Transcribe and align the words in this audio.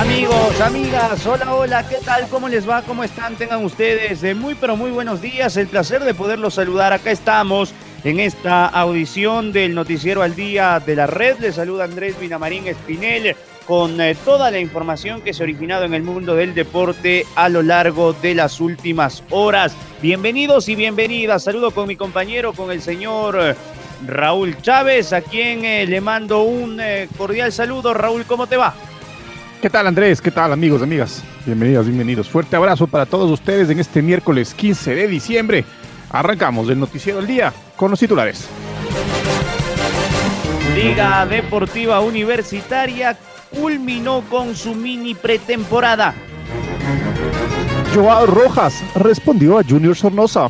Amigos, 0.00 0.58
amigas, 0.62 1.26
hola, 1.26 1.54
hola, 1.54 1.86
¿qué 1.86 1.96
tal? 2.02 2.26
¿Cómo 2.30 2.48
les 2.48 2.66
va? 2.66 2.80
¿Cómo 2.80 3.04
están? 3.04 3.36
Tengan 3.36 3.62
ustedes 3.62 4.22
de 4.22 4.34
muy, 4.34 4.54
pero 4.54 4.74
muy 4.74 4.90
buenos 4.90 5.20
días. 5.20 5.58
El 5.58 5.66
placer 5.66 6.02
de 6.04 6.14
poderlos 6.14 6.54
saludar. 6.54 6.94
Acá 6.94 7.10
estamos 7.10 7.74
en 8.02 8.18
esta 8.18 8.64
audición 8.64 9.52
del 9.52 9.74
Noticiero 9.74 10.22
al 10.22 10.34
Día 10.34 10.80
de 10.80 10.96
la 10.96 11.06
Red. 11.06 11.40
Les 11.40 11.56
saluda 11.56 11.84
Andrés 11.84 12.18
Vinamarín 12.18 12.66
Espinel 12.66 13.36
con 13.66 14.00
eh, 14.00 14.16
toda 14.24 14.50
la 14.50 14.58
información 14.58 15.20
que 15.20 15.34
se 15.34 15.42
ha 15.42 15.44
originado 15.44 15.84
en 15.84 15.92
el 15.92 16.02
mundo 16.02 16.34
del 16.34 16.54
deporte 16.54 17.26
a 17.34 17.50
lo 17.50 17.60
largo 17.60 18.14
de 18.14 18.34
las 18.34 18.58
últimas 18.58 19.22
horas. 19.28 19.76
Bienvenidos 20.00 20.70
y 20.70 20.76
bienvenidas. 20.76 21.44
Saludo 21.44 21.72
con 21.72 21.86
mi 21.86 21.96
compañero, 21.96 22.54
con 22.54 22.70
el 22.70 22.80
señor 22.80 23.38
eh, 23.38 23.54
Raúl 24.06 24.56
Chávez, 24.62 25.12
a 25.12 25.20
quien 25.20 25.66
eh, 25.66 25.84
le 25.84 26.00
mando 26.00 26.42
un 26.44 26.80
cordial 27.18 27.52
saludo. 27.52 27.92
Raúl, 27.92 28.24
¿cómo 28.24 28.46
te 28.46 28.56
va? 28.56 28.74
¿Qué 29.60 29.68
tal 29.68 29.86
Andrés? 29.86 30.22
¿Qué 30.22 30.30
tal 30.30 30.54
amigos, 30.54 30.80
amigas? 30.80 31.22
Bienvenidas, 31.44 31.84
bienvenidos. 31.84 32.30
Fuerte 32.30 32.56
abrazo 32.56 32.86
para 32.86 33.04
todos 33.04 33.30
ustedes 33.30 33.68
en 33.68 33.78
este 33.78 34.00
miércoles 34.00 34.54
15 34.54 34.94
de 34.94 35.06
diciembre. 35.06 35.66
Arrancamos 36.08 36.70
el 36.70 36.80
noticiero 36.80 37.18
del 37.18 37.26
día 37.26 37.52
con 37.76 37.90
los 37.90 38.00
titulares. 38.00 38.48
Liga 40.74 41.26
Deportiva 41.26 42.00
Universitaria 42.00 43.18
culminó 43.50 44.22
con 44.30 44.56
su 44.56 44.74
mini 44.74 45.14
pretemporada. 45.14 46.14
Joao 47.94 48.24
Rojas 48.24 48.82
respondió 48.94 49.58
a 49.58 49.62
Junior 49.62 49.94
Sornosa. 49.94 50.48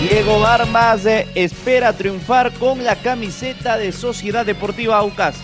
Diego 0.00 0.44
Armas 0.44 1.06
eh, 1.06 1.28
espera 1.36 1.92
triunfar 1.92 2.52
con 2.54 2.82
la 2.82 2.96
camiseta 2.96 3.78
de 3.78 3.92
Sociedad 3.92 4.44
Deportiva 4.44 4.98
Aucas. 4.98 5.36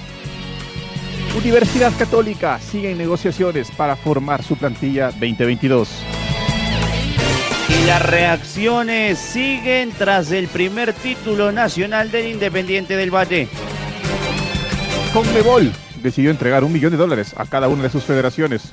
Universidad 1.36 1.92
Católica 1.98 2.60
sigue 2.60 2.92
en 2.92 2.98
negociaciones 2.98 3.68
para 3.72 3.96
formar 3.96 4.44
su 4.44 4.56
plantilla 4.56 5.06
2022. 5.06 5.88
Y 7.68 7.86
las 7.86 8.02
reacciones 8.06 9.18
siguen 9.18 9.90
tras 9.98 10.30
el 10.30 10.46
primer 10.46 10.92
título 10.92 11.50
nacional 11.50 12.12
del 12.12 12.28
Independiente 12.28 12.96
del 12.96 13.12
Valle. 13.12 13.48
Conmebol 15.12 15.72
decidió 16.02 16.30
entregar 16.30 16.62
un 16.62 16.72
millón 16.72 16.92
de 16.92 16.98
dólares 16.98 17.34
a 17.36 17.46
cada 17.46 17.66
una 17.66 17.82
de 17.82 17.90
sus 17.90 18.04
federaciones. 18.04 18.72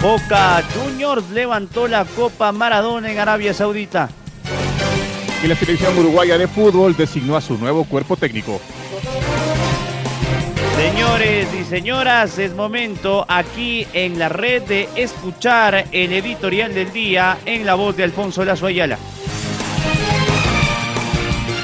Boca 0.00 0.62
Juniors 0.74 1.30
levantó 1.30 1.88
la 1.88 2.04
Copa 2.04 2.52
Maradona 2.52 3.10
en 3.10 3.18
Arabia 3.18 3.54
Saudita. 3.54 4.08
Y 5.42 5.48
la 5.48 5.56
selección 5.56 5.98
uruguaya 5.98 6.38
de 6.38 6.46
fútbol 6.46 6.96
designó 6.96 7.36
a 7.36 7.40
su 7.40 7.58
nuevo 7.58 7.84
cuerpo 7.84 8.16
técnico. 8.16 8.60
Señores 10.84 11.48
y 11.58 11.64
señoras, 11.64 12.38
es 12.38 12.54
momento 12.54 13.24
aquí 13.26 13.86
en 13.94 14.18
la 14.18 14.28
red 14.28 14.64
de 14.64 14.86
escuchar 14.96 15.86
el 15.92 16.12
editorial 16.12 16.74
del 16.74 16.92
día 16.92 17.38
en 17.46 17.64
la 17.64 17.74
voz 17.74 17.96
de 17.96 18.04
Alfonso 18.04 18.44
Lazo 18.44 18.66
Ayala. 18.66 18.98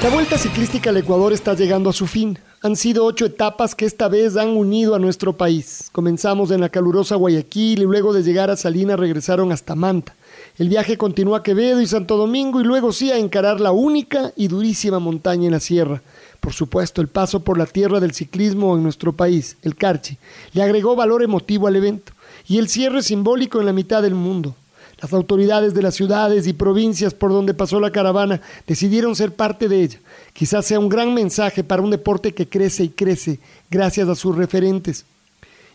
La 0.01 0.09
vuelta 0.09 0.39
ciclística 0.39 0.89
al 0.89 0.97
Ecuador 0.97 1.33
está 1.33 1.53
llegando 1.53 1.91
a 1.91 1.93
su 1.93 2.07
fin. 2.07 2.39
Han 2.63 2.75
sido 2.75 3.05
ocho 3.05 3.25
etapas 3.27 3.75
que 3.75 3.85
esta 3.85 4.07
vez 4.07 4.37
han 4.37 4.49
unido 4.49 4.95
a 4.95 4.99
nuestro 4.99 5.37
país. 5.37 5.89
Comenzamos 5.91 6.49
en 6.49 6.61
la 6.61 6.69
calurosa 6.69 7.15
Guayaquil 7.15 7.83
y 7.83 7.85
luego 7.85 8.13
de 8.13 8.23
llegar 8.23 8.49
a 8.49 8.57
Salinas 8.57 8.99
regresaron 8.99 9.51
hasta 9.51 9.75
Manta. 9.75 10.15
El 10.57 10.67
viaje 10.67 10.97
continúa 10.97 11.37
a 11.37 11.43
Quevedo 11.43 11.79
y 11.79 11.85
Santo 11.85 12.17
Domingo 12.17 12.59
y 12.59 12.63
luego 12.63 12.91
sí 12.91 13.11
a 13.11 13.19
encarar 13.19 13.61
la 13.61 13.71
única 13.71 14.31
y 14.35 14.47
durísima 14.47 14.97
montaña 14.97 15.45
en 15.45 15.51
la 15.51 15.59
sierra. 15.59 16.01
Por 16.41 16.53
supuesto, 16.53 17.01
el 17.01 17.07
paso 17.07 17.41
por 17.41 17.57
la 17.59 17.67
tierra 17.67 17.99
del 17.99 18.13
ciclismo 18.13 18.75
en 18.75 18.81
nuestro 18.81 19.13
país, 19.13 19.57
el 19.61 19.75
Carchi, 19.75 20.17
le 20.53 20.63
agregó 20.63 20.95
valor 20.95 21.21
emotivo 21.21 21.67
al 21.67 21.75
evento 21.75 22.11
y 22.47 22.57
el 22.57 22.67
cierre 22.67 23.03
simbólico 23.03 23.59
en 23.59 23.67
la 23.67 23.73
mitad 23.73 24.01
del 24.01 24.15
mundo. 24.15 24.55
Las 24.99 25.13
autoridades 25.13 25.75
de 25.75 25.83
las 25.83 25.93
ciudades 25.93 26.47
y 26.47 26.53
provincias 26.53 27.13
por 27.13 27.31
donde 27.31 27.53
pasó 27.53 27.79
la 27.79 27.91
caravana 27.91 28.41
decidieron 28.65 29.15
ser 29.15 29.35
parte 29.35 29.67
de 29.69 29.83
ella. 29.83 29.99
Quizás 30.33 30.65
sea 30.65 30.79
un 30.79 30.89
gran 30.89 31.13
mensaje 31.13 31.63
para 31.63 31.83
un 31.83 31.91
deporte 31.91 32.33
que 32.33 32.49
crece 32.49 32.85
y 32.85 32.89
crece 32.89 33.39
gracias 33.69 34.09
a 34.09 34.15
sus 34.15 34.35
referentes. 34.35 35.05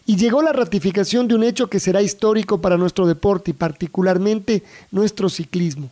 Y 0.04 0.16
llegó 0.16 0.42
la 0.42 0.52
ratificación 0.52 1.28
de 1.28 1.36
un 1.36 1.44
hecho 1.44 1.68
que 1.68 1.80
será 1.80 2.02
histórico 2.02 2.60
para 2.60 2.76
nuestro 2.76 3.06
deporte 3.06 3.52
y 3.52 3.54
particularmente 3.54 4.64
nuestro 4.90 5.28
ciclismo. 5.28 5.90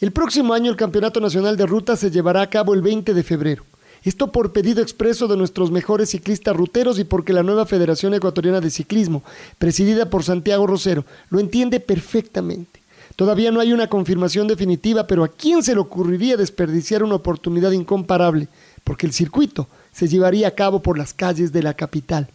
El 0.00 0.12
próximo 0.12 0.54
año 0.54 0.70
el 0.70 0.76
Campeonato 0.76 1.20
Nacional 1.20 1.56
de 1.56 1.66
Ruta 1.66 1.96
se 1.96 2.10
llevará 2.10 2.42
a 2.42 2.50
cabo 2.50 2.74
el 2.74 2.82
20 2.82 3.14
de 3.14 3.22
febrero. 3.22 3.64
Esto 4.04 4.32
por 4.32 4.52
pedido 4.52 4.82
expreso 4.82 5.28
de 5.28 5.36
nuestros 5.36 5.70
mejores 5.70 6.10
ciclistas 6.10 6.56
ruteros 6.56 6.98
y 6.98 7.04
porque 7.04 7.32
la 7.32 7.44
nueva 7.44 7.66
Federación 7.66 8.14
Ecuatoriana 8.14 8.60
de 8.60 8.70
Ciclismo, 8.70 9.22
presidida 9.58 10.10
por 10.10 10.24
Santiago 10.24 10.66
Rosero, 10.66 11.04
lo 11.30 11.38
entiende 11.38 11.78
perfectamente. 11.78 12.80
Todavía 13.14 13.52
no 13.52 13.60
hay 13.60 13.72
una 13.72 13.88
confirmación 13.88 14.48
definitiva, 14.48 15.06
pero 15.06 15.22
¿a 15.22 15.28
quién 15.28 15.62
se 15.62 15.74
le 15.74 15.80
ocurriría 15.80 16.36
desperdiciar 16.36 17.04
una 17.04 17.14
oportunidad 17.14 17.70
incomparable? 17.72 18.48
Porque 18.82 19.06
el 19.06 19.12
circuito 19.12 19.68
se 19.92 20.08
llevaría 20.08 20.48
a 20.48 20.52
cabo 20.52 20.80
por 20.80 20.98
las 20.98 21.12
calles 21.14 21.52
de 21.52 21.62
la 21.62 21.74
capital. 21.74 22.28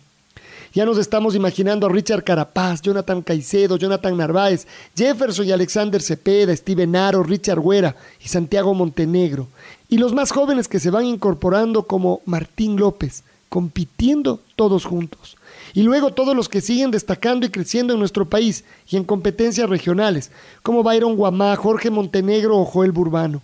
Ya 0.73 0.85
nos 0.85 0.97
estamos 0.97 1.33
imaginando 1.33 1.87
a 1.87 1.89
Richard 1.89 2.23
Carapaz, 2.23 2.81
Jonathan 2.81 3.21
Caicedo, 3.21 3.77
Jonathan 3.77 4.15
Narváez, 4.15 4.67
Jefferson 4.95 5.47
y 5.47 5.51
Alexander 5.51 6.01
Cepeda, 6.01 6.55
Steven 6.55 6.95
Aro, 6.95 7.23
Richard 7.23 7.59
Güera 7.59 7.95
y 8.23 8.27
Santiago 8.27 8.73
Montenegro. 8.73 9.47
Y 9.89 9.97
los 9.97 10.13
más 10.13 10.31
jóvenes 10.31 10.67
que 10.67 10.79
se 10.79 10.89
van 10.89 11.05
incorporando 11.05 11.83
como 11.83 12.21
Martín 12.25 12.77
López, 12.77 13.23
compitiendo 13.49 14.41
todos 14.55 14.85
juntos. 14.85 15.37
Y 15.73 15.83
luego 15.83 16.11
todos 16.11 16.35
los 16.35 16.49
que 16.49 16.61
siguen 16.61 16.91
destacando 16.91 17.45
y 17.45 17.49
creciendo 17.49 17.93
en 17.93 17.99
nuestro 17.99 18.25
país 18.25 18.65
y 18.89 18.97
en 18.97 19.03
competencias 19.03 19.69
regionales, 19.69 20.31
como 20.63 20.83
Byron 20.83 21.15
Guamá, 21.15 21.55
Jorge 21.55 21.89
Montenegro 21.89 22.57
o 22.57 22.65
Joel 22.65 22.91
Burbano. 22.91 23.41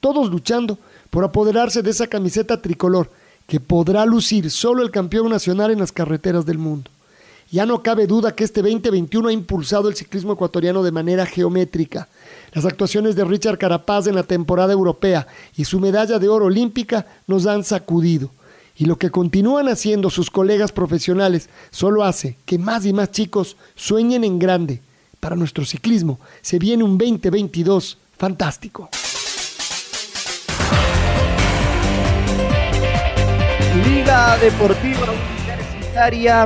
Todos 0.00 0.30
luchando 0.30 0.78
por 1.10 1.24
apoderarse 1.24 1.82
de 1.82 1.90
esa 1.90 2.06
camiseta 2.06 2.60
tricolor 2.60 3.10
que 3.46 3.60
podrá 3.60 4.04
lucir 4.04 4.50
solo 4.50 4.82
el 4.82 4.90
campeón 4.90 5.30
nacional 5.30 5.70
en 5.70 5.78
las 5.78 5.92
carreteras 5.92 6.44
del 6.44 6.58
mundo. 6.58 6.90
Ya 7.50 7.64
no 7.64 7.82
cabe 7.82 8.06
duda 8.06 8.34
que 8.34 8.44
este 8.44 8.60
2021 8.60 9.28
ha 9.28 9.32
impulsado 9.32 9.88
el 9.88 9.96
ciclismo 9.96 10.34
ecuatoriano 10.34 10.82
de 10.82 10.92
manera 10.92 11.24
geométrica. 11.24 12.08
Las 12.52 12.66
actuaciones 12.66 13.16
de 13.16 13.24
Richard 13.24 13.56
Carapaz 13.56 14.06
en 14.06 14.14
la 14.14 14.22
temporada 14.22 14.74
europea 14.74 15.26
y 15.56 15.64
su 15.64 15.80
medalla 15.80 16.18
de 16.18 16.28
oro 16.28 16.46
olímpica 16.46 17.06
nos 17.26 17.46
han 17.46 17.64
sacudido. 17.64 18.30
Y 18.76 18.84
lo 18.84 18.96
que 18.96 19.10
continúan 19.10 19.68
haciendo 19.68 20.10
sus 20.10 20.30
colegas 20.30 20.72
profesionales 20.72 21.48
solo 21.70 22.04
hace 22.04 22.36
que 22.44 22.58
más 22.58 22.84
y 22.84 22.92
más 22.92 23.12
chicos 23.12 23.56
sueñen 23.74 24.24
en 24.24 24.38
grande. 24.38 24.82
Para 25.18 25.34
nuestro 25.34 25.64
ciclismo 25.64 26.20
se 26.42 26.58
viene 26.58 26.84
un 26.84 26.98
2022 26.98 27.96
fantástico. 28.16 28.90
Liga 33.84 34.36
Deportiva 34.38 35.37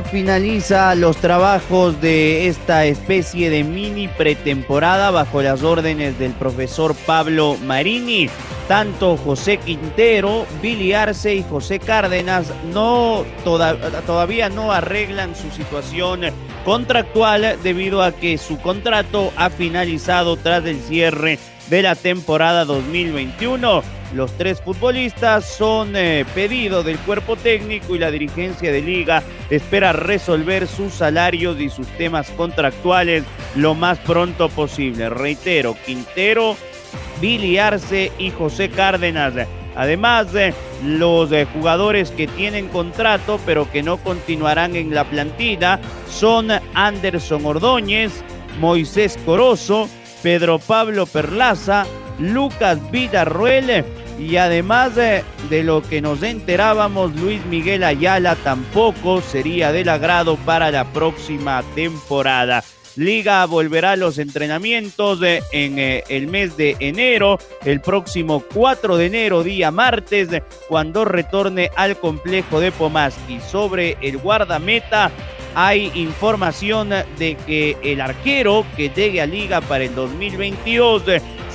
Finaliza 0.09 0.95
los 0.95 1.17
trabajos 1.17 2.01
de 2.01 2.47
esta 2.47 2.85
especie 2.85 3.51
de 3.51 3.63
mini 3.63 4.07
pretemporada 4.07 5.11
bajo 5.11 5.43
las 5.43 5.61
órdenes 5.61 6.17
del 6.17 6.31
profesor 6.31 6.95
Pablo 7.05 7.55
Marini. 7.63 8.29
Tanto 8.67 9.15
José 9.15 9.57
Quintero, 9.57 10.47
Billy 10.59 10.93
Arce 10.93 11.35
y 11.35 11.43
José 11.43 11.77
Cárdenas 11.77 12.51
no 12.73 13.25
todavía 13.43 14.49
no 14.49 14.71
arreglan 14.71 15.35
su 15.35 15.51
situación 15.51 16.21
contractual 16.65 17.57
debido 17.61 18.01
a 18.01 18.11
que 18.11 18.39
su 18.39 18.57
contrato 18.59 19.31
ha 19.35 19.51
finalizado 19.51 20.35
tras 20.35 20.65
el 20.65 20.81
cierre 20.81 21.37
de 21.69 21.83
la 21.83 21.93
temporada 21.93 22.65
2021. 22.65 24.02
Los 24.13 24.31
tres 24.37 24.61
futbolistas 24.61 25.43
son 25.45 25.95
eh, 25.95 26.23
pedido 26.35 26.83
del 26.83 26.99
cuerpo 26.99 27.35
técnico 27.35 27.95
y 27.95 27.99
la 27.99 28.11
dirigencia 28.11 28.71
de 28.71 28.81
liga 28.81 29.23
espera 29.49 29.91
resolver 29.91 30.67
sus 30.67 30.93
salarios 30.93 31.59
y 31.59 31.69
sus 31.69 31.87
temas 31.97 32.29
contractuales 32.31 33.23
lo 33.55 33.73
más 33.73 33.97
pronto 33.99 34.49
posible. 34.49 35.09
Reitero, 35.09 35.75
Quintero, 35.83 36.55
Billy 37.19 37.57
Arce 37.57 38.11
y 38.19 38.29
José 38.29 38.69
Cárdenas. 38.69 39.33
Además, 39.75 40.31
de 40.31 40.53
los 40.83 41.31
eh, 41.31 41.47
jugadores 41.51 42.11
que 42.11 42.27
tienen 42.27 42.67
contrato 42.67 43.39
pero 43.47 43.71
que 43.71 43.81
no 43.81 43.97
continuarán 43.97 44.75
en 44.75 44.93
la 44.93 45.05
plantilla 45.05 45.79
son 46.07 46.49
Anderson 46.75 47.43
Ordóñez, 47.43 48.23
Moisés 48.59 49.17
Corozo, 49.25 49.89
Pedro 50.21 50.59
Pablo 50.59 51.07
Perlaza, 51.07 51.87
Lucas 52.19 52.79
Villarruel 52.91 53.83
y 54.23 54.37
además 54.37 54.95
de, 54.95 55.23
lo 55.63 55.81
que 55.81 56.01
nos 56.01 56.23
enterábamos, 56.23 57.13
Luis 57.15 57.45
Miguel 57.45 57.83
Ayala 57.83 58.35
tampoco 58.37 59.21
sería 59.21 59.71
del 59.71 59.89
agrado 59.89 60.37
para 60.37 60.71
la 60.71 60.85
próxima 60.85 61.61
temporada. 61.75 62.63
Liga 62.95 63.45
volverá 63.45 63.91
a 63.91 63.95
los 63.95 64.19
entrenamientos 64.19 65.19
en 65.51 65.79
eh, 65.79 66.03
el 66.09 66.27
mes 66.27 66.55
de 66.55 66.77
enero, 66.79 67.37
el 67.65 67.81
próximo 67.81 68.43
4 68.53 68.97
de 68.97 69.05
enero, 69.07 69.43
día 69.43 69.71
martes, 69.71 70.29
cuando 70.69 71.03
retorne 71.03 71.71
al 71.75 71.97
complejo 71.97 72.59
de 72.59 72.71
Pomaski. 72.71 73.39
Sobre 73.41 73.97
el 74.01 74.19
guardameta, 74.19 75.11
hay 75.55 75.91
información 75.95 76.89
de 76.89 77.35
que 77.45 77.77
el 77.83 77.99
arquero 77.99 78.65
que 78.77 78.89
llegue 78.89 79.21
a 79.21 79.25
Liga 79.25 79.59
para 79.61 79.83
el 79.83 79.93
2022 79.95 81.03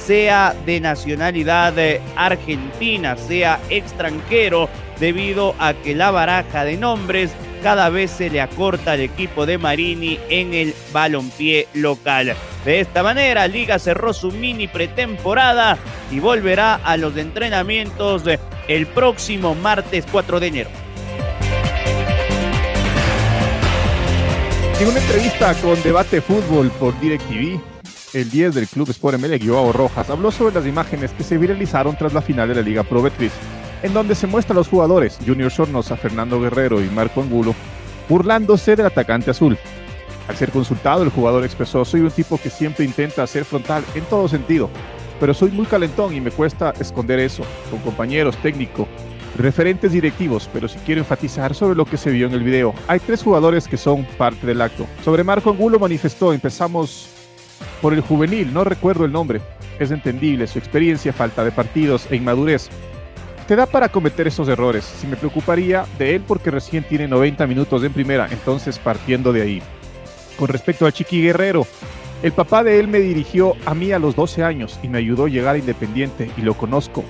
sea 0.08 0.56
de 0.64 0.80
nacionalidad 0.80 1.74
argentina, 2.16 3.14
sea 3.18 3.60
extranjero, 3.68 4.70
debido 4.98 5.54
a 5.58 5.74
que 5.74 5.94
la 5.94 6.10
baraja 6.10 6.64
de 6.64 6.78
nombres 6.78 7.30
cada 7.62 7.90
vez 7.90 8.12
se 8.12 8.30
le 8.30 8.40
acorta 8.40 8.92
al 8.92 9.00
equipo 9.00 9.44
de 9.44 9.58
Marini 9.58 10.18
en 10.30 10.54
el 10.54 10.74
balompié 10.94 11.68
local. 11.74 12.34
De 12.64 12.80
esta 12.80 13.02
manera, 13.02 13.46
Liga 13.48 13.78
cerró 13.78 14.14
su 14.14 14.32
mini 14.32 14.66
pretemporada 14.66 15.76
y 16.10 16.20
volverá 16.20 16.76
a 16.76 16.96
los 16.96 17.14
entrenamientos 17.18 18.22
el 18.66 18.86
próximo 18.86 19.54
martes 19.54 20.06
4 20.10 20.40
de 20.40 20.46
enero. 20.46 20.70
En 24.80 24.88
una 24.88 25.00
entrevista 25.00 25.52
con 25.60 25.82
Debate 25.82 26.22
Fútbol 26.22 26.70
por 26.70 26.98
DirecTV, 26.98 27.77
el 28.14 28.30
10 28.30 28.54
del 28.54 28.68
club 28.68 28.90
Sport 28.90 29.18
ML, 29.18 29.38
Joao 29.44 29.72
Rojas, 29.72 30.10
habló 30.10 30.30
sobre 30.30 30.54
las 30.54 30.66
imágenes 30.66 31.12
que 31.12 31.24
se 31.24 31.38
viralizaron 31.38 31.96
tras 31.96 32.12
la 32.12 32.22
final 32.22 32.48
de 32.48 32.54
la 32.54 32.62
Liga 32.62 32.82
Pro 32.82 33.02
Betis 33.02 33.32
en 33.82 33.94
donde 33.94 34.14
se 34.14 34.26
muestra 34.26 34.54
a 34.54 34.56
los 34.56 34.68
jugadores 34.68 35.18
Junior 35.24 35.50
Sornosa, 35.50 35.96
Fernando 35.96 36.40
Guerrero 36.40 36.82
y 36.82 36.88
Marco 36.88 37.22
Angulo 37.22 37.54
burlándose 38.08 38.74
del 38.74 38.86
atacante 38.86 39.30
azul. 39.30 39.58
Al 40.28 40.36
ser 40.36 40.50
consultado, 40.50 41.02
el 41.02 41.10
jugador 41.10 41.44
expresó, 41.44 41.84
soy 41.84 42.00
un 42.00 42.10
tipo 42.10 42.38
que 42.38 42.50
siempre 42.50 42.84
intenta 42.84 43.26
ser 43.26 43.44
frontal 43.44 43.84
en 43.94 44.04
todo 44.04 44.28
sentido, 44.28 44.68
pero 45.20 45.32
soy 45.32 45.50
muy 45.50 45.66
calentón 45.66 46.14
y 46.14 46.20
me 46.20 46.30
cuesta 46.30 46.72
esconder 46.80 47.18
eso, 47.18 47.44
con 47.70 47.80
compañeros, 47.80 48.36
técnico, 48.38 48.86
referentes 49.36 49.92
directivos, 49.92 50.48
pero 50.52 50.68
si 50.68 50.78
quiero 50.80 51.00
enfatizar 51.00 51.54
sobre 51.54 51.76
lo 51.76 51.84
que 51.84 51.96
se 51.96 52.10
vio 52.10 52.26
en 52.26 52.34
el 52.34 52.42
video, 52.42 52.74
hay 52.86 52.98
tres 53.00 53.22
jugadores 53.22 53.68
que 53.68 53.76
son 53.76 54.04
parte 54.16 54.46
del 54.46 54.60
acto. 54.60 54.86
Sobre 55.04 55.24
Marco 55.24 55.50
Angulo 55.50 55.78
manifestó, 55.78 56.32
empezamos 56.32 57.08
por 57.80 57.94
el 57.94 58.00
juvenil, 58.00 58.52
no 58.52 58.64
recuerdo 58.64 59.04
el 59.04 59.12
nombre, 59.12 59.40
es 59.78 59.90
entendible 59.90 60.46
su 60.46 60.58
experiencia, 60.58 61.12
falta 61.12 61.44
de 61.44 61.52
partidos 61.52 62.06
e 62.10 62.16
inmadurez, 62.16 62.68
te 63.48 63.56
da 63.56 63.64
para 63.64 63.88
cometer 63.88 64.28
esos 64.28 64.46
errores. 64.48 64.84
Si 64.84 65.06
me 65.06 65.16
preocuparía 65.16 65.86
de 65.98 66.14
él 66.16 66.22
porque 66.26 66.50
recién 66.50 66.84
tiene 66.84 67.08
90 67.08 67.46
minutos 67.46 67.82
en 67.82 67.94
primera, 67.94 68.28
entonces 68.30 68.78
partiendo 68.78 69.32
de 69.32 69.40
ahí. 69.40 69.62
Con 70.38 70.48
respecto 70.48 70.86
a 70.86 70.92
Chiqui 70.92 71.22
Guerrero, 71.22 71.66
el 72.22 72.32
papá 72.32 72.62
de 72.62 72.78
él 72.78 72.88
me 72.88 73.00
dirigió 73.00 73.54
a 73.64 73.74
mí 73.74 73.90
a 73.92 73.98
los 73.98 74.14
12 74.14 74.44
años 74.44 74.78
y 74.82 74.88
me 74.88 74.98
ayudó 74.98 75.24
a 75.24 75.28
llegar 75.28 75.54
a 75.54 75.58
Independiente 75.58 76.30
y 76.36 76.42
lo 76.42 76.54
conozco. 76.54 77.04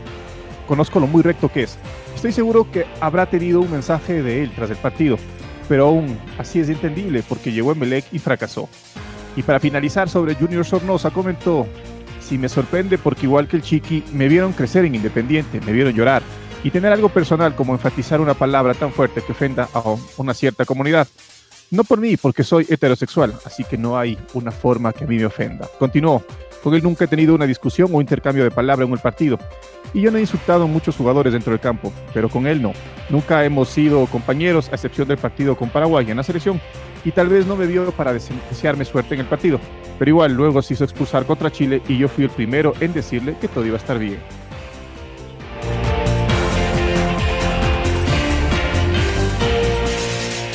Conozco 0.69 1.00
lo 1.00 1.09
muy 1.09 1.23
recto 1.23 1.49
que 1.49 1.65
es. 1.65 1.77
Estoy 2.15 2.31
seguro 2.31 2.71
que 2.71 2.87
habrá 3.00 3.27
tenido 3.27 3.61
un 3.61 3.73
mensaje 3.73 4.23
de 4.23 4.43
él 4.43 4.53
tras 4.55 4.71
el 4.71 4.77
partido, 4.77 5.19
pero 5.69 5.87
aún 5.87 6.19
así 6.39 6.61
es 6.61 6.69
entendible 6.69 7.25
porque 7.29 7.50
llegó 7.50 7.73
en 7.73 7.81
Melec 7.81 8.05
y 8.12 8.21
fracasó. 8.21 8.69
Y 9.36 9.42
para 9.42 9.60
finalizar 9.60 10.08
sobre 10.08 10.34
Junior 10.34 10.64
Sornosa 10.64 11.10
comentó, 11.10 11.66
y 12.30 12.38
me 12.38 12.48
sorprende 12.48 12.98
porque 12.98 13.26
igual 13.26 13.48
que 13.48 13.56
el 13.56 13.62
Chiqui, 13.62 14.04
me 14.12 14.28
vieron 14.28 14.52
crecer 14.52 14.84
en 14.84 14.94
Independiente, 14.94 15.60
me 15.60 15.72
vieron 15.72 15.94
llorar 15.94 16.22
y 16.64 16.70
tener 16.70 16.92
algo 16.92 17.08
personal 17.08 17.54
como 17.54 17.72
enfatizar 17.72 18.20
una 18.20 18.34
palabra 18.34 18.75
tan 18.75 18.92
fuerte 18.92 19.22
que 19.22 19.32
ofenda 19.32 19.69
a 19.72 19.82
una 20.16 20.34
cierta 20.34 20.64
comunidad. 20.64 21.06
No 21.70 21.84
por 21.84 22.00
mí, 22.00 22.16
porque 22.16 22.44
soy 22.44 22.66
heterosexual, 22.69 23.34
así 23.44 23.62
que 23.64 23.76
no 23.76 23.98
hay 23.98 24.19
una 24.32 24.50
forma 24.50 24.92
que 24.92 25.04
a 25.04 25.06
mí 25.06 25.16
me 25.16 25.26
ofenda. 25.26 25.69
Continuó, 25.78 26.25
con 26.62 26.75
él 26.75 26.82
nunca 26.82 27.04
he 27.04 27.08
tenido 27.08 27.34
una 27.34 27.46
discusión 27.46 27.90
o 27.92 28.00
intercambio 28.00 28.42
de 28.42 28.50
palabra 28.50 28.86
en 28.86 28.92
el 28.92 28.98
partido. 28.98 29.38
Y 29.92 30.00
yo 30.00 30.10
no 30.10 30.19
he 30.19 30.22
insultado 30.22 30.64
a 30.64 30.66
muchos 30.66 30.96
jugadores 30.96 31.32
dentro 31.32 31.52
del 31.52 31.60
campo, 31.60 31.92
pero 32.14 32.28
con 32.28 32.46
él 32.46 32.62
no. 32.62 32.72
Nunca 33.10 33.44
hemos 33.44 33.69
sido 33.69 34.06
compañeros, 34.06 34.69
a 34.70 34.76
excepción 34.76 35.08
del 35.08 35.19
partido 35.19 35.56
con 35.56 35.69
Paraguay 35.69 36.10
en 36.10 36.16
la 36.16 36.22
selección. 36.22 36.60
Y 37.05 37.12
tal 37.12 37.29
vez 37.29 37.47
no 37.47 37.56
me 37.56 37.67
vio 37.67 37.91
para 37.93 38.12
desearme 38.12 38.85
suerte 38.85 39.15
en 39.15 39.21
el 39.21 39.27
partido. 39.27 39.61
Pero 39.99 40.11
igual 40.11 40.33
luego 40.33 40.62
se 40.62 40.75
hizo 40.75 40.85
expulsar 40.85 41.27
contra 41.27 41.50
Chile 41.50 41.83
y 41.89 41.99
yo 41.99 42.09
fui 42.09 42.25
el 42.25 42.31
primero 42.31 42.75
en 42.81 42.93
decirle 42.93 43.37
que 43.41 43.49
todo 43.49 43.67
iba 43.67 43.77
a 43.77 43.81
estar 43.81 43.99
bien. 43.99 44.19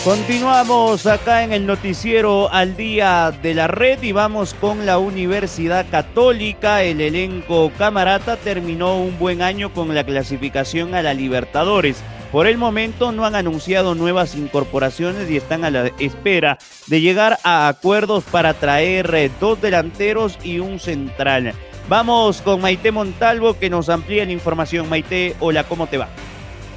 Continuamos 0.04 1.08
acá 1.08 1.46
en 1.46 1.54
el 1.54 1.66
noticiero 1.66 2.52
al 2.52 2.76
día 2.76 3.32
de 3.32 3.54
la 3.54 3.68
red 3.68 4.04
y 4.04 4.12
vamos 4.12 4.54
con 4.54 4.86
la 4.86 4.98
Universidad 4.98 5.86
Católica. 5.90 6.84
El 6.84 7.00
elenco 7.00 7.72
camarata 7.78 8.36
terminó 8.36 8.98
un 8.98 9.18
buen 9.18 9.42
año 9.42 9.72
con 9.74 9.96
la 9.96 10.04
clasificación 10.04 10.94
a 10.94 11.02
la 11.02 11.14
Libertadores. 11.14 12.04
Por 12.34 12.48
el 12.48 12.58
momento 12.58 13.12
no 13.12 13.28
han 13.28 13.36
anunciado 13.36 13.94
nuevas 13.94 14.34
incorporaciones 14.34 15.30
y 15.30 15.38
están 15.38 15.64
a 15.64 15.70
la 15.70 15.92
espera 16.00 16.58
de 16.88 17.00
llegar 17.00 17.38
a 17.44 17.68
acuerdos 17.68 18.24
para 18.24 18.56
traer 18.56 19.14
eh, 19.14 19.30
dos 19.40 19.62
delanteros 19.62 20.40
y 20.44 20.58
un 20.58 20.80
central. 20.80 21.54
Vamos 21.88 22.42
con 22.42 22.60
Maite 22.60 22.92
Montalvo 22.92 23.60
que 23.60 23.70
nos 23.70 23.88
amplía 23.88 24.26
la 24.26 24.32
información. 24.32 24.90
Maite, 24.90 25.36
hola, 25.42 25.64
¿cómo 25.66 25.86
te 25.86 26.00
va? 26.00 26.10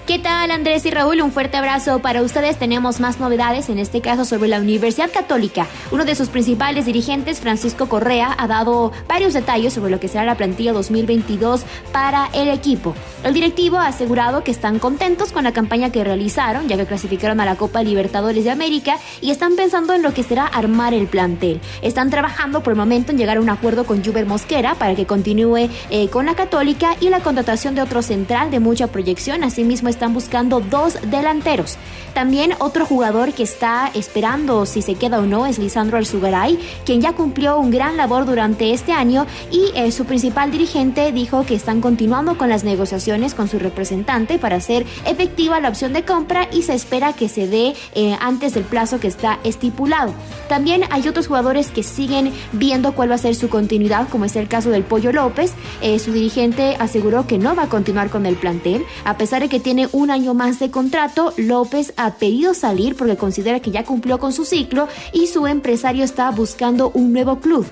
¿Qué 0.07 0.21
tal 0.21 0.53
Andrés 0.53 0.87
y 0.87 0.93
Raúl? 0.93 1.21
Un 1.21 1.33
fuerte 1.33 1.57
abrazo 1.57 1.99
para 1.99 2.23
ustedes. 2.23 2.61
Tenemos 2.61 3.01
más 3.01 3.19
novedades, 3.19 3.69
en 3.71 3.81
este 3.81 4.01
caso 4.01 4.25
sobre 4.25 4.49
la 4.49 4.61
Universidad 4.61 5.11
Católica. 5.13 5.67
Uno 5.91 6.05
de 6.05 6.15
sus 6.15 6.29
principales 6.29 6.87
dirigentes, 6.87 7.41
Francisco 7.41 7.89
Correa, 7.89 8.33
ha 8.39 8.47
dado 8.47 8.93
varios 9.09 9.35
detalles 9.35 9.73
sobre 9.73 9.91
lo 9.91 9.99
que 9.99 10.07
será 10.07 10.25
la 10.25 10.37
plantilla 10.37 10.73
2022 10.73 11.65
para 11.91 12.29
el 12.35 12.51
equipo. 12.51 12.95
El 13.25 13.35
directivo 13.35 13.79
ha 13.79 13.89
asegurado 13.89 14.45
que 14.45 14.53
están 14.53 14.79
contentos 14.79 15.33
con 15.33 15.43
la 15.43 15.51
campaña 15.51 15.91
que 15.91 16.05
realizaron, 16.05 16.69
ya 16.69 16.77
que 16.77 16.87
clasificaron 16.87 17.41
a 17.41 17.45
la 17.45 17.57
Copa 17.57 17.83
Libertadores 17.83 18.45
de 18.45 18.53
América 18.53 18.99
y 19.21 19.33
están 19.33 19.57
pensando 19.57 19.93
en 19.93 20.03
lo 20.03 20.15
que 20.15 20.23
será 20.23 20.47
armar 20.47 20.95
el 20.95 21.09
plantel. 21.09 21.61
Están 21.83 22.11
trabajando 22.11 22.63
por 22.63 22.75
el 22.75 22.79
momento 22.79 23.11
en 23.11 23.19
llegar 23.19 23.39
a 23.39 23.41
un 23.41 23.51
acuerdo 23.51 23.85
con 23.85 24.05
Juber 24.05 24.27
Mosquera 24.27 24.77
para 24.77 24.95
que 24.95 25.05
continúe 25.07 25.69
eh, 25.91 26.09
con 26.11 26.27
la 26.27 26.37
Católica 26.37 26.95
y 27.01 27.09
la 27.09 27.19
contratación 27.19 27.75
de 27.75 27.83
otro 27.83 28.03
central 28.03 28.53
de 28.53 28.61
mucha 28.61 28.87
proyección. 28.87 29.43
Asimismo, 29.43 29.89
están 29.97 30.13
buscando 30.13 30.61
dos 30.61 30.99
delanteros. 31.11 31.79
También 32.13 32.55
otro 32.61 32.87
jugador 32.87 33.35
que 33.35 33.43
está 33.43 33.91
esperando 33.93 34.65
si 34.65 34.81
se 34.81 34.95
queda 34.95 35.19
o 35.19 35.27
no 35.27 35.45
es 35.47 35.59
Lisandro 35.59 35.99
Alzugaray, 35.99 36.59
quien 36.87 37.03
ya 37.03 37.13
cumplió 37.13 37.59
un 37.59 37.71
gran 37.71 37.99
labor 37.99 38.25
durante 38.25 38.73
este 38.73 38.93
año 38.93 39.27
y 39.51 39.71
eh, 39.75 39.93
su 39.93 40.07
principal 40.07 40.51
dirigente 40.51 41.13
dijo 41.13 41.45
que 41.45 41.55
están 41.55 41.83
continuando 41.83 42.39
con 42.39 42.49
las 42.49 42.65
negociaciones 42.65 43.35
con 43.35 43.49
su 43.49 43.59
representante 43.59 44.39
para 44.39 44.57
hacer 44.57 44.87
efectiva 45.05 45.61
la 45.61 45.69
opción 45.69 45.93
de 45.93 46.05
compra 46.05 46.49
y 46.51 46.63
se 46.63 46.75
espera 46.75 47.13
que 47.13 47.29
se 47.29 47.49
dé 47.49 47.75
eh, 47.95 48.17
antes 48.21 48.55
del 48.55 48.65
plazo 48.65 48.99
que 48.99 49.09
está 49.09 49.39
estipulado. 49.45 50.15
También 50.49 50.85
hay 50.91 51.09
otros 51.09 51.27
jugadores 51.27 51.71
que 51.71 51.83
siguen 51.83 52.33
viendo 52.53 52.93
cuál 52.93 53.11
va 53.11 53.17
a 53.17 53.19
ser 53.19 53.35
su 53.35 53.49
continuidad, 53.49 54.09
como 54.09 54.25
es 54.25 54.37
el 54.37 54.49
caso 54.49 54.71
del 54.71 54.85
Pollo 54.85 55.13
López. 55.13 55.53
Eh, 55.83 55.99
su 55.99 56.13
dirigente 56.13 56.77
aseguró 56.79 57.27
que 57.27 57.39
no 57.39 57.55
va 57.55 57.65
a 57.65 57.69
continuar 57.69 58.11
con 58.11 58.27
el 58.27 58.37
plantel, 58.37 58.85
a 59.05 59.17
pesar 59.17 59.43
de 59.43 59.49
que 59.49 59.61
tiene 59.61 59.86
un 59.93 60.11
año 60.11 60.35
más 60.35 60.59
de 60.59 60.71
contrato, 60.71 61.33
López 61.37 61.93
ha 61.97 62.15
pedido 62.15 62.55
salir 62.55 62.97
porque 62.97 63.17
considera 63.17 63.61
que 63.61 63.71
ya 63.71 63.85
cumplió 63.85 64.19
con 64.19 64.33
su 64.33 64.45
ciclo 64.45 64.89
y 65.13 65.27
su 65.27 65.47
empresario 65.47 66.05
está 66.05 66.31
buscando 66.31 66.91
un 66.95 67.13
nuevo 67.13 67.41
club. 67.41 67.67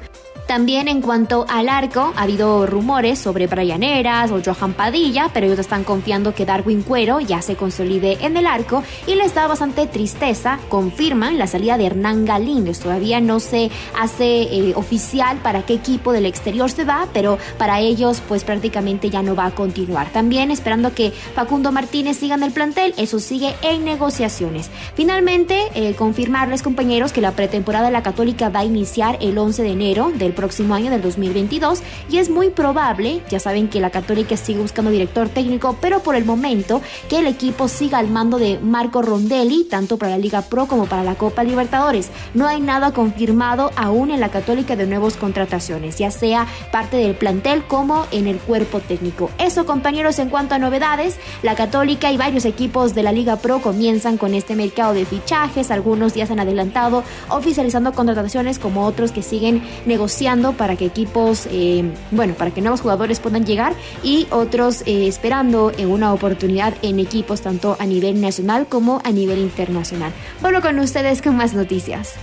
También 0.46 0.88
en 0.88 1.00
cuanto 1.00 1.46
al 1.48 1.70
arco, 1.70 2.12
ha 2.16 2.22
habido 2.22 2.66
rumores 2.66 3.18
sobre 3.18 3.46
Brian 3.46 3.82
Eras 3.82 4.30
o 4.30 4.42
Johan 4.44 4.74
Padilla, 4.74 5.30
pero 5.32 5.46
ellos 5.46 5.58
están 5.58 5.84
confiando 5.84 6.34
que 6.34 6.44
Darwin 6.44 6.82
Cuero 6.82 7.18
ya 7.20 7.40
se 7.40 7.56
consolide 7.56 8.18
en 8.20 8.36
el 8.36 8.46
arco 8.46 8.82
y 9.06 9.14
les 9.14 9.34
da 9.34 9.46
bastante 9.46 9.86
tristeza. 9.86 10.58
Confirman 10.68 11.38
la 11.38 11.46
salida 11.46 11.78
de 11.78 11.86
Hernán 11.86 12.26
Galíndez. 12.26 12.80
Todavía 12.80 13.20
no 13.20 13.40
se 13.40 13.70
hace 13.98 14.42
eh, 14.42 14.74
oficial 14.76 15.38
para 15.38 15.64
qué 15.64 15.74
equipo 15.74 16.12
del 16.12 16.26
exterior 16.26 16.70
se 16.70 16.84
va, 16.84 17.08
pero 17.14 17.38
para 17.56 17.80
ellos 17.80 18.22
pues 18.28 18.44
prácticamente 18.44 19.08
ya 19.08 19.22
no 19.22 19.34
va 19.34 19.46
a 19.46 19.54
continuar. 19.54 20.10
También 20.10 20.50
esperando 20.50 20.92
que 20.92 21.10
Facundo 21.10 21.72
Martínez 21.72 22.18
siga 22.18 22.34
en 22.34 22.42
el 22.42 22.52
plantel, 22.52 22.92
eso 22.98 23.18
sigue 23.18 23.54
en 23.62 23.84
negociaciones. 23.86 24.70
Finalmente, 24.94 25.58
eh, 25.74 25.94
confirmarles 25.94 26.62
compañeros 26.62 27.12
que 27.14 27.22
la 27.22 27.32
pretemporada 27.32 27.86
de 27.86 27.92
la 27.92 28.02
Católica 28.02 28.50
va 28.50 28.60
a 28.60 28.64
iniciar 28.66 29.16
el 29.22 29.38
11 29.38 29.62
de 29.62 29.70
enero 29.70 30.12
del 30.14 30.33
próximo 30.34 30.74
año 30.74 30.90
del 30.90 31.02
2022 31.02 31.82
y 32.10 32.18
es 32.18 32.30
muy 32.30 32.50
probable, 32.50 33.22
ya 33.30 33.38
saben 33.38 33.68
que 33.68 33.80
la 33.80 33.90
Católica 33.90 34.36
sigue 34.36 34.60
buscando 34.60 34.90
director 34.90 35.28
técnico, 35.28 35.76
pero 35.80 36.00
por 36.00 36.16
el 36.16 36.24
momento 36.24 36.82
que 37.08 37.18
el 37.18 37.26
equipo 37.26 37.68
siga 37.68 37.98
al 37.98 38.08
mando 38.08 38.38
de 38.38 38.58
Marco 38.58 39.02
Rondelli, 39.02 39.64
tanto 39.64 39.96
para 39.96 40.12
la 40.12 40.18
Liga 40.18 40.42
Pro 40.42 40.66
como 40.66 40.86
para 40.86 41.04
la 41.04 41.14
Copa 41.14 41.44
Libertadores. 41.44 42.08
No 42.34 42.46
hay 42.46 42.60
nada 42.60 42.92
confirmado 42.92 43.70
aún 43.76 44.10
en 44.10 44.20
la 44.20 44.30
Católica 44.30 44.76
de 44.76 44.86
nuevas 44.86 45.16
contrataciones, 45.16 45.98
ya 45.98 46.10
sea 46.10 46.46
parte 46.72 46.96
del 46.96 47.14
plantel 47.14 47.64
como 47.64 48.06
en 48.10 48.26
el 48.26 48.38
cuerpo 48.38 48.80
técnico. 48.80 49.30
Eso 49.38 49.66
compañeros 49.66 50.18
en 50.18 50.30
cuanto 50.30 50.54
a 50.54 50.58
novedades, 50.58 51.16
la 51.42 51.54
Católica 51.54 52.10
y 52.10 52.16
varios 52.16 52.44
equipos 52.44 52.94
de 52.94 53.02
la 53.02 53.12
Liga 53.12 53.36
Pro 53.36 53.60
comienzan 53.60 54.16
con 54.16 54.34
este 54.34 54.56
mercado 54.56 54.94
de 54.94 55.04
fichajes, 55.04 55.70
algunos 55.70 56.14
se 56.26 56.32
han 56.32 56.40
adelantado 56.40 57.02
oficializando 57.28 57.92
contrataciones 57.92 58.58
como 58.58 58.86
otros 58.86 59.12
que 59.12 59.22
siguen 59.22 59.62
negociando 59.86 60.23
para 60.56 60.76
que 60.76 60.86
equipos, 60.86 61.46
eh, 61.50 61.84
bueno, 62.10 62.32
para 62.32 62.50
que 62.50 62.62
nuevos 62.62 62.80
jugadores 62.80 63.20
puedan 63.20 63.44
llegar 63.44 63.74
y 64.02 64.26
otros 64.30 64.82
eh, 64.86 65.06
esperando 65.06 65.70
en 65.76 65.90
una 65.90 66.14
oportunidad 66.14 66.72
en 66.80 66.98
equipos 66.98 67.42
tanto 67.42 67.76
a 67.78 67.84
nivel 67.84 68.22
nacional 68.22 68.66
como 68.66 69.02
a 69.04 69.12
nivel 69.12 69.38
internacional. 69.38 70.12
Bueno, 70.40 70.62
con 70.62 70.78
ustedes 70.78 71.20
con 71.20 71.36
más 71.36 71.52
noticias. 71.52 72.14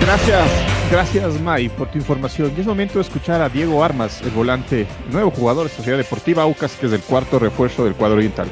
Gracias, 0.00 0.48
gracias 0.90 1.40
May 1.40 1.68
por 1.68 1.88
tu 1.88 1.98
información. 1.98 2.52
Y 2.56 2.60
es 2.60 2.66
momento 2.66 2.94
de 2.94 3.02
escuchar 3.02 3.40
a 3.40 3.48
Diego 3.48 3.84
Armas, 3.84 4.20
el 4.22 4.30
volante, 4.30 4.88
nuevo 5.12 5.30
jugador 5.30 5.68
de 5.68 5.76
Sociedad 5.76 5.98
Deportiva 5.98 6.42
Aucas, 6.42 6.72
que 6.72 6.86
es 6.86 6.92
el 6.92 7.02
cuarto 7.02 7.38
refuerzo 7.38 7.84
del 7.84 7.94
cuadro 7.94 8.16
oriental. 8.16 8.48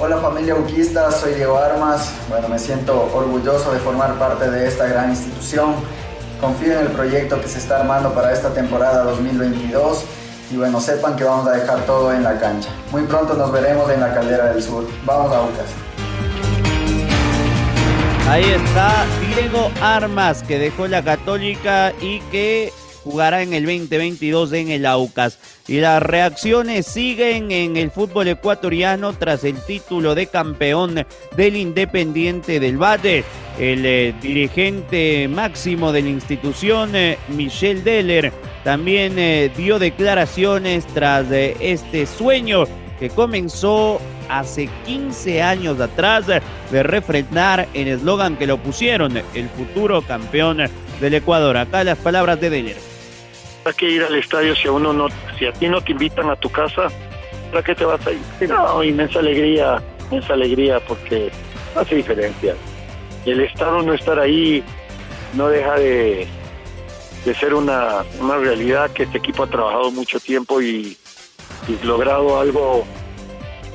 Hola 0.00 0.18
familia 0.18 0.54
buquista, 0.54 1.10
soy 1.10 1.34
Diego 1.34 1.58
Armas. 1.58 2.12
Bueno, 2.28 2.48
me 2.48 2.60
siento 2.60 3.10
orgulloso 3.12 3.72
de 3.72 3.80
formar 3.80 4.16
parte 4.16 4.48
de 4.48 4.68
esta 4.68 4.86
gran 4.86 5.10
institución. 5.10 5.74
Confío 6.40 6.74
en 6.74 6.86
el 6.86 6.92
proyecto 6.92 7.40
que 7.40 7.48
se 7.48 7.58
está 7.58 7.80
armando 7.80 8.14
para 8.14 8.32
esta 8.32 8.54
temporada 8.54 9.02
2022 9.02 10.04
y 10.52 10.56
bueno, 10.56 10.80
sepan 10.80 11.16
que 11.16 11.24
vamos 11.24 11.48
a 11.48 11.50
dejar 11.50 11.80
todo 11.80 12.12
en 12.12 12.22
la 12.22 12.38
cancha. 12.38 12.68
Muy 12.92 13.02
pronto 13.02 13.34
nos 13.34 13.50
veremos 13.50 13.90
en 13.90 13.98
la 13.98 14.14
Caldera 14.14 14.52
del 14.52 14.62
Sur. 14.62 14.86
Vamos 15.04 15.32
a 15.32 15.40
Bucas. 15.40 15.66
Ahí 18.28 18.44
está 18.44 19.04
Diego 19.34 19.68
Armas 19.82 20.44
que 20.44 20.60
dejó 20.60 20.86
la 20.86 21.02
Católica 21.02 21.92
y 22.00 22.20
que 22.30 22.72
jugará 23.04 23.42
en 23.42 23.52
el 23.52 23.64
2022 23.64 24.52
en 24.52 24.70
el 24.70 24.86
Aucas. 24.86 25.38
Y 25.66 25.80
las 25.80 26.02
reacciones 26.02 26.86
siguen 26.86 27.50
en 27.50 27.76
el 27.76 27.90
fútbol 27.90 28.28
ecuatoriano 28.28 29.12
tras 29.12 29.44
el 29.44 29.56
título 29.64 30.14
de 30.14 30.26
campeón 30.26 31.06
del 31.36 31.56
Independiente 31.56 32.60
del 32.60 32.82
Valle. 32.82 33.24
El 33.58 33.84
eh, 33.84 34.14
dirigente 34.22 35.26
máximo 35.28 35.90
de 35.92 36.02
la 36.02 36.08
institución, 36.08 36.94
eh, 36.94 37.18
Michel 37.28 37.82
Deller, 37.82 38.32
también 38.62 39.18
eh, 39.18 39.50
dio 39.56 39.78
declaraciones 39.78 40.86
tras 40.86 41.26
este 41.30 42.06
sueño 42.06 42.64
que 43.00 43.10
comenzó 43.10 44.00
hace 44.28 44.68
15 44.86 45.42
años 45.42 45.80
atrás 45.80 46.26
de 46.26 46.82
refrendar 46.82 47.68
el 47.72 47.88
eslogan 47.88 48.36
que 48.36 48.46
lo 48.46 48.58
pusieron, 48.58 49.16
el 49.16 49.48
futuro 49.50 50.02
campeón 50.02 50.58
del 51.00 51.14
Ecuador. 51.14 51.56
Acá 51.56 51.82
las 51.84 51.98
palabras 51.98 52.40
de 52.40 52.50
Deller 52.50 52.87
que 53.72 53.90
ir 53.90 54.02
al 54.02 54.14
estadio 54.14 54.54
si 54.54 54.68
a 54.68 54.72
uno 54.72 54.92
no, 54.92 55.08
si 55.38 55.46
a 55.46 55.52
ti 55.52 55.68
no 55.68 55.80
te 55.80 55.92
invitan 55.92 56.30
a 56.30 56.36
tu 56.36 56.50
casa? 56.50 56.88
¿Para 57.50 57.62
qué 57.62 57.74
te 57.74 57.84
vas 57.84 58.04
a 58.06 58.12
ir? 58.12 58.48
No, 58.48 58.84
inmensa 58.84 59.20
alegría, 59.20 59.82
inmensa 60.06 60.34
alegría 60.34 60.80
porque 60.80 61.30
hace 61.74 61.94
diferencia. 61.96 62.54
El 63.24 63.40
estar 63.40 63.68
o 63.68 63.82
no 63.82 63.94
estar 63.94 64.18
ahí 64.18 64.62
no 65.34 65.48
deja 65.48 65.74
de, 65.76 66.26
ser 67.38 67.54
una, 67.54 68.04
una 68.20 68.36
realidad 68.36 68.90
que 68.90 69.02
este 69.04 69.18
equipo 69.18 69.42
ha 69.42 69.46
trabajado 69.46 69.90
mucho 69.90 70.18
tiempo 70.18 70.62
y, 70.62 70.96
logrado 71.82 72.40
algo 72.40 72.86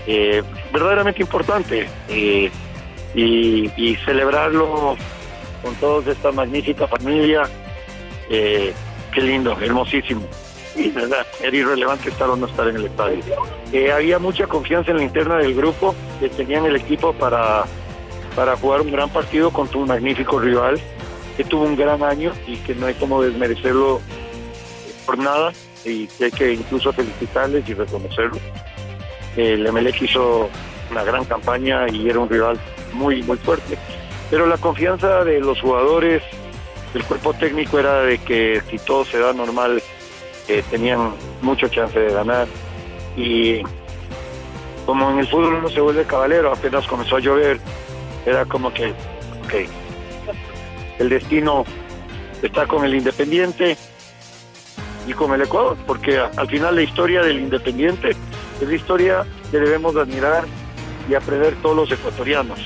eh, 0.07 0.41
verdaderamente 0.71 1.21
importante. 1.21 1.87
Eh, 2.09 2.49
y, 3.15 3.69
y, 3.77 3.95
celebrarlo 3.97 4.97
con 5.61 5.75
toda 5.75 6.11
esta 6.11 6.31
magnífica 6.31 6.87
familia. 6.87 7.43
Eh, 8.29 8.73
Qué 9.13 9.21
lindo, 9.21 9.55
hermosísimo. 9.61 10.21
Y 10.75 10.89
verdad, 10.89 11.25
era 11.41 11.55
irrelevante 11.55 12.09
estar 12.09 12.29
o 12.29 12.35
no 12.35 12.47
estar 12.47 12.67
en 12.67 12.77
el 12.77 12.85
estadio. 12.85 13.23
Eh, 13.71 13.91
había 13.91 14.17
mucha 14.17 14.47
confianza 14.47 14.91
en 14.91 14.97
la 14.97 15.03
interna 15.03 15.37
del 15.37 15.53
grupo, 15.53 15.93
que 16.19 16.29
tenían 16.29 16.65
el 16.65 16.75
equipo 16.75 17.13
para, 17.13 17.65
para 18.35 18.57
jugar 18.57 18.81
un 18.81 18.91
gran 18.91 19.09
partido 19.09 19.51
contra 19.51 19.77
un 19.77 19.87
magnífico 19.87 20.39
rival, 20.39 20.79
que 21.37 21.43
tuvo 21.43 21.63
un 21.63 21.75
gran 21.75 22.01
año 22.03 22.31
y 22.47 22.57
que 22.57 22.73
no 22.73 22.87
hay 22.87 22.95
como 22.95 23.21
desmerecerlo 23.21 24.01
por 25.05 25.17
nada, 25.19 25.53
y 25.85 26.09
hay 26.19 26.31
que 26.31 26.53
incluso 26.53 26.91
felicitarles 26.91 27.67
y 27.69 27.73
reconocerlo. 27.75 28.39
El 29.35 29.71
MLX 29.71 30.01
hizo 30.01 30.49
una 30.89 31.03
gran 31.03 31.25
campaña 31.25 31.87
y 31.87 32.09
era 32.09 32.19
un 32.19 32.29
rival 32.29 32.59
muy, 32.93 33.21
muy 33.23 33.37
fuerte. 33.37 33.77
Pero 34.31 34.47
la 34.47 34.57
confianza 34.57 35.23
de 35.23 35.39
los 35.39 35.59
jugadores, 35.61 36.23
el 36.93 37.03
cuerpo 37.03 37.33
técnico 37.33 37.79
era 37.79 38.01
de 38.01 38.17
que 38.19 38.61
si 38.69 38.77
todo 38.79 39.05
se 39.05 39.19
da 39.19 39.33
normal, 39.33 39.81
eh, 40.47 40.63
tenían 40.69 41.13
mucha 41.41 41.69
chance 41.69 41.97
de 41.97 42.13
ganar. 42.13 42.47
Y 43.15 43.61
como 44.85 45.11
en 45.11 45.19
el 45.19 45.27
fútbol 45.27 45.55
uno 45.55 45.69
se 45.69 45.81
vuelve 45.81 46.05
caballero, 46.05 46.51
apenas 46.51 46.87
comenzó 46.87 47.17
a 47.17 47.19
llover, 47.19 47.59
era 48.25 48.45
como 48.45 48.73
que, 48.73 48.89
ok, 49.45 49.53
el 50.99 51.09
destino 51.09 51.65
está 52.41 52.67
con 52.67 52.85
el 52.85 52.95
Independiente 52.95 53.77
y 55.07 55.13
con 55.13 55.33
el 55.33 55.41
Ecuador, 55.41 55.77
porque 55.87 56.17
al 56.17 56.47
final 56.47 56.75
la 56.75 56.83
historia 56.83 57.21
del 57.21 57.39
Independiente 57.39 58.11
es 58.61 58.67
la 58.67 58.75
historia 58.75 59.25
que 59.51 59.59
debemos 59.59 59.95
admirar 59.95 60.45
y 61.09 61.15
aprender 61.15 61.55
todos 61.61 61.75
los 61.75 61.91
ecuatorianos. 61.91 62.59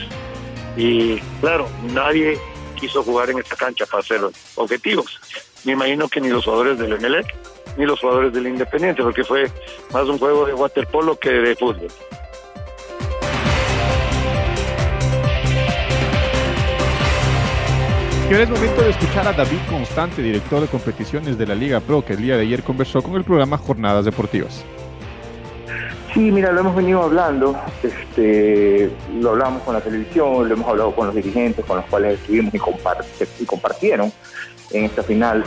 Y 0.75 1.17
claro, 1.41 1.67
nadie 1.93 2.37
quiso 2.77 3.03
jugar 3.03 3.29
en 3.29 3.39
esta 3.39 3.55
cancha 3.55 3.85
para 3.85 4.03
ser 4.03 4.21
objetivos. 4.55 5.19
Me 5.65 5.73
imagino 5.73 6.07
que 6.07 6.21
ni 6.21 6.29
los 6.29 6.45
jugadores 6.45 6.79
del 6.79 6.93
Emelec 6.93 7.35
ni 7.77 7.85
los 7.85 7.99
jugadores 7.99 8.33
del 8.33 8.47
Independiente, 8.47 9.03
porque 9.03 9.23
fue 9.23 9.51
más 9.93 10.05
un 10.05 10.17
juego 10.17 10.45
de 10.45 10.53
waterpolo 10.53 11.17
que 11.19 11.29
de 11.29 11.55
fútbol. 11.55 11.87
Y 18.29 18.33
ahora 18.33 18.45
momento 18.47 18.81
de 18.81 18.89
escuchar 18.89 19.25
a 19.25 19.31
David 19.31 19.59
Constante, 19.69 20.21
director 20.21 20.59
de 20.59 20.67
competiciones 20.67 21.37
de 21.37 21.45
la 21.45 21.55
Liga 21.55 21.79
Pro, 21.79 22.03
que 22.03 22.11
el 22.11 22.21
día 22.21 22.35
de 22.35 22.41
ayer 22.41 22.61
conversó 22.61 23.01
con 23.01 23.15
el 23.15 23.23
programa 23.23 23.57
Jornadas 23.57 24.03
Deportivas. 24.03 24.65
Sí, 26.17 26.31
mira, 26.31 26.51
lo 26.51 26.61
hemos 26.61 26.75
venido 26.75 27.03
hablando, 27.03 27.55
este, 27.83 28.89
lo 29.19 29.29
hablamos 29.29 29.61
con 29.61 29.75
la 29.75 29.81
televisión, 29.81 30.49
lo 30.49 30.55
hemos 30.55 30.67
hablado 30.67 30.95
con 30.95 31.05
los 31.05 31.15
dirigentes 31.15 31.63
con 31.63 31.77
los 31.77 31.85
cuales 31.85 32.19
estuvimos 32.19 32.55
y, 32.55 33.45
compartieron 33.45 34.11
en 34.71 34.85
esta 34.85 35.03
final. 35.03 35.43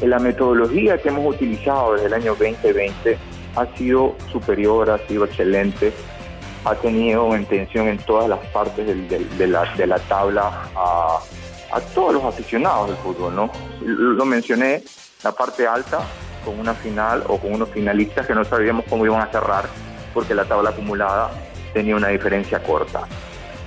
la 0.00 0.18
metodología 0.18 0.98
que 0.98 1.08
hemos 1.08 1.32
utilizado 1.32 1.92
desde 1.92 2.06
el 2.06 2.14
año 2.14 2.34
2020 2.34 3.16
ha 3.54 3.76
sido 3.76 4.16
superior, 4.32 4.90
ha 4.90 4.98
sido 5.06 5.24
excelente, 5.24 5.92
ha 6.64 6.74
tenido 6.74 7.36
intención 7.36 7.86
en 7.86 7.98
todas 7.98 8.28
las 8.28 8.40
partes 8.46 8.84
de, 8.84 9.46
la, 9.46 9.98
tabla 10.08 10.68
a, 10.74 11.20
a, 11.70 11.80
todos 11.94 12.14
los 12.14 12.24
aficionados 12.24 12.88
del 12.88 12.96
fútbol, 12.96 13.36
¿no? 13.36 13.52
Lo 13.80 14.24
mencioné, 14.24 14.82
la 15.22 15.30
parte 15.30 15.64
alta, 15.64 16.00
con 16.44 16.58
una 16.58 16.74
final 16.74 17.22
o 17.28 17.38
con 17.38 17.54
unos 17.54 17.68
finalistas 17.68 18.26
que 18.26 18.34
no 18.34 18.44
sabíamos 18.44 18.84
cómo 18.90 19.06
iban 19.06 19.22
a 19.22 19.30
cerrar 19.30 19.91
porque 20.12 20.34
la 20.34 20.44
tabla 20.44 20.70
acumulada 20.70 21.30
tenía 21.72 21.96
una 21.96 22.08
diferencia 22.08 22.62
corta. 22.62 23.06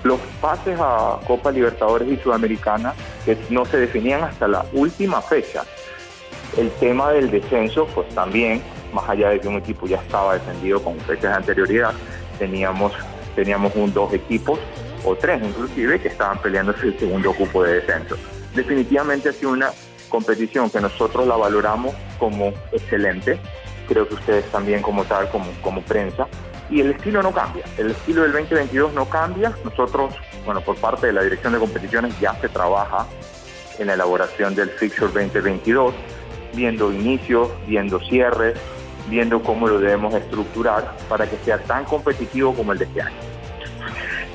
Los 0.03 0.19
pases 0.39 0.77
a 0.79 1.19
Copa 1.25 1.51
Libertadores 1.51 2.07
y 2.07 2.17
Sudamericana 2.17 2.93
que 3.25 3.37
no 3.49 3.65
se 3.65 3.77
definían 3.77 4.23
hasta 4.23 4.47
la 4.47 4.65
última 4.73 5.21
fecha. 5.21 5.63
El 6.57 6.69
tema 6.71 7.11
del 7.11 7.31
descenso, 7.31 7.87
pues 7.87 8.07
también, 8.09 8.61
más 8.93 9.09
allá 9.09 9.29
de 9.29 9.39
que 9.39 9.47
un 9.47 9.55
equipo 9.55 9.87
ya 9.87 9.97
estaba 9.97 10.35
defendido 10.35 10.81
con 10.83 10.97
fechas 10.99 11.31
de 11.31 11.37
anterioridad, 11.37 11.93
teníamos, 12.37 12.93
teníamos 13.35 13.75
un, 13.75 13.93
dos 13.93 14.13
equipos 14.13 14.59
o 15.03 15.15
tres 15.15 15.41
inclusive, 15.43 15.99
que 15.99 16.07
estaban 16.07 16.39
peleando 16.39 16.73
el 16.83 16.99
segundo 16.99 17.33
cupo 17.33 17.63
de 17.63 17.75
descenso. 17.81 18.15
Definitivamente 18.53 19.29
ha 19.29 19.33
sido 19.33 19.51
una 19.51 19.71
competición 20.09 20.69
que 20.69 20.79
nosotros 20.79 21.27
la 21.27 21.35
valoramos 21.35 21.93
como 22.19 22.53
excelente, 22.71 23.39
creo 23.85 24.07
que 24.07 24.15
ustedes 24.15 24.45
también 24.51 24.81
como 24.81 25.03
tal, 25.05 25.29
como, 25.29 25.45
como 25.61 25.81
prensa, 25.81 26.27
y 26.69 26.81
el 26.81 26.91
estilo 26.91 27.21
no 27.21 27.31
cambia, 27.31 27.63
el 27.77 27.91
estilo 27.91 28.23
del 28.23 28.31
2022 28.31 28.93
no 28.93 29.05
cambia, 29.07 29.53
nosotros, 29.63 30.15
bueno, 30.45 30.61
por 30.61 30.75
parte 30.77 31.07
de 31.07 31.13
la 31.13 31.21
Dirección 31.21 31.53
de 31.53 31.59
Competiciones 31.59 32.19
ya 32.19 32.33
se 32.41 32.49
trabaja 32.49 33.05
en 33.77 33.87
la 33.87 33.93
elaboración 33.93 34.55
del 34.55 34.69
Fixture 34.69 35.11
2022, 35.11 35.93
viendo 36.53 36.91
inicios, 36.91 37.49
viendo 37.67 37.99
cierres, 37.99 38.57
viendo 39.09 39.41
cómo 39.43 39.67
lo 39.67 39.79
debemos 39.79 40.13
estructurar 40.13 40.95
para 41.07 41.29
que 41.29 41.37
sea 41.37 41.59
tan 41.59 41.85
competitivo 41.85 42.53
como 42.53 42.71
el 42.71 42.79
de 42.79 42.85
este 42.85 43.01
año. 43.01 43.35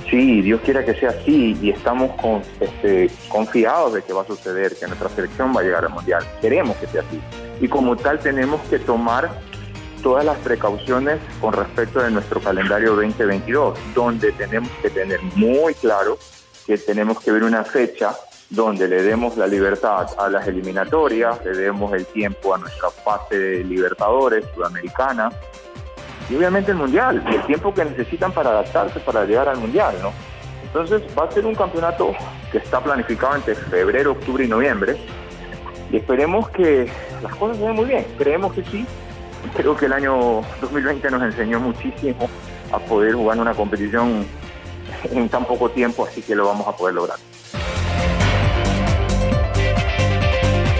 Sí, 0.09 0.43
Dios 0.43 0.61
quiera 0.65 0.85
que 0.85 0.95
sea 0.95 1.11
así 1.11 1.57
y 1.63 1.71
estamos 1.71 2.11
este, 2.59 3.11
confiados 3.29 3.95
de 3.95 4.03
que 4.03 4.13
va 4.13 4.23
a 4.23 4.27
suceder, 4.27 4.75
que 4.77 4.87
nuestra 4.87 5.09
selección 5.09 5.55
va 5.57 5.61
a 5.61 5.65
llegar 5.65 5.85
al 5.85 5.91
Mundial. 5.91 6.25
Queremos 6.41 6.77
que 6.79 6.87
sea 6.89 7.03
así. 7.03 7.21
Y 7.61 7.69
como 7.69 7.97
tal 7.97 8.19
tenemos 8.19 8.61
que 8.69 8.79
tomar 8.79 9.31
todas 10.03 10.25
las 10.25 10.39
precauciones 10.39 11.19
con 11.41 11.53
respecto 11.53 12.01
de 12.01 12.11
nuestro 12.11 12.41
calendario 12.41 12.95
2022, 12.97 13.79
donde 13.95 14.33
tenemos 14.33 14.71
que 14.83 14.91
tener 14.91 15.21
muy 15.37 15.75
claro 15.75 16.19
que 16.67 16.79
tenemos 16.79 17.21
que 17.21 17.33
ver 17.33 17.45
una 17.45 17.65
fecha 17.65 18.15
donde 18.49 18.89
le 18.89 19.03
demos 19.03 19.37
la 19.37 19.47
libertad 19.47 20.09
a 20.19 20.29
las 20.29 20.47
eliminatorias, 20.49 21.45
le 21.45 21.53
demos 21.53 21.93
el 21.93 22.07
tiempo 22.07 22.55
a 22.55 22.59
nuestra 22.59 22.91
fase 22.91 23.39
de 23.39 23.65
Libertadores, 23.65 24.45
Sudamericana, 24.55 25.31
y 26.29 26.37
obviamente 26.37 26.73
el 26.73 26.77
Mundial, 26.77 27.23
el 27.27 27.47
tiempo 27.47 27.73
que 27.73 27.85
necesitan 27.85 28.33
para 28.33 28.51
adaptarse 28.51 28.99
para 29.01 29.25
llegar 29.25 29.49
al 29.49 29.59
Mundial, 29.59 29.95
¿no? 30.03 30.13
Entonces 30.63 31.03
va 31.19 31.25
a 31.25 31.31
ser 31.31 31.47
un 31.47 31.55
campeonato 31.55 32.13
que 32.51 32.59
está 32.59 32.81
planificado 32.81 33.37
entre 33.37 33.55
febrero, 33.55 34.13
octubre 34.13 34.45
y 34.45 34.49
noviembre, 34.49 34.97
y 35.93 35.97
esperemos 35.97 36.49
que 36.51 36.89
las 37.23 37.35
cosas 37.37 37.59
se 37.59 37.65
den 37.65 37.75
muy 37.75 37.87
bien, 37.87 38.07
creemos 38.19 38.53
que 38.53 38.65
sí, 38.65 38.87
creo 39.55 39.77
que 39.77 39.87
el 39.87 39.93
año 39.93 40.43
2020 40.61 41.11
nos 41.11 41.23
enseñó 41.23 41.61
muchísimo 41.61 42.29
a 42.73 42.79
poder 42.79 43.15
jugar 43.15 43.39
una 43.39 43.55
competición 43.55 44.27
en 45.11 45.29
tan 45.29 45.45
poco 45.45 45.71
tiempo, 45.71 46.07
así 46.07 46.23
que 46.23 46.35
lo 46.35 46.47
vamos 46.47 46.67
a 46.67 46.77
poder 46.77 46.95
lograr. 46.95 47.19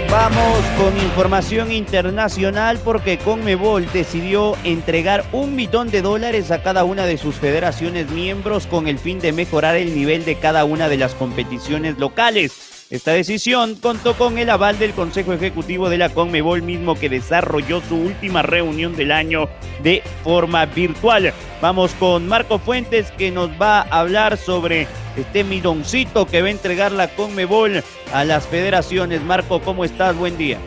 Vamos 0.09 0.59
con 0.77 0.97
información 0.97 1.71
internacional 1.71 2.77
porque 2.83 3.17
Conmebol 3.17 3.89
decidió 3.93 4.57
entregar 4.65 5.23
un 5.31 5.55
millón 5.55 5.89
de 5.89 6.01
dólares 6.01 6.51
a 6.51 6.61
cada 6.61 6.83
una 6.83 7.05
de 7.05 7.17
sus 7.17 7.35
federaciones 7.35 8.11
miembros 8.11 8.67
con 8.67 8.89
el 8.89 8.99
fin 8.99 9.19
de 9.19 9.31
mejorar 9.31 9.77
el 9.77 9.95
nivel 9.95 10.25
de 10.25 10.35
cada 10.35 10.65
una 10.65 10.89
de 10.89 10.97
las 10.97 11.15
competiciones 11.15 11.97
locales. 11.97 12.70
Esta 12.91 13.13
decisión 13.13 13.75
contó 13.75 14.17
con 14.17 14.37
el 14.37 14.49
aval 14.49 14.77
del 14.77 14.91
Consejo 14.91 15.31
Ejecutivo 15.31 15.89
de 15.89 15.97
la 15.97 16.09
Conmebol 16.09 16.61
mismo 16.61 16.95
que 16.95 17.07
desarrolló 17.07 17.79
su 17.79 17.95
última 17.95 18.41
reunión 18.41 18.97
del 18.97 19.13
año 19.13 19.47
de 19.81 20.03
forma 20.25 20.65
virtual. 20.65 21.31
Vamos 21.61 21.93
con 21.93 22.27
Marco 22.27 22.59
Fuentes 22.59 23.09
que 23.11 23.31
nos 23.31 23.49
va 23.51 23.79
a 23.79 24.01
hablar 24.01 24.35
sobre 24.35 24.87
este 25.15 25.45
milloncito 25.45 26.25
que 26.25 26.41
va 26.41 26.49
a 26.49 26.51
entregar 26.51 26.91
la 26.91 27.07
Conmebol 27.07 27.81
a 28.11 28.25
las 28.25 28.45
federaciones. 28.45 29.21
Marco, 29.23 29.61
¿cómo 29.61 29.85
estás? 29.85 30.17
Buen 30.17 30.37
día. 30.37 30.57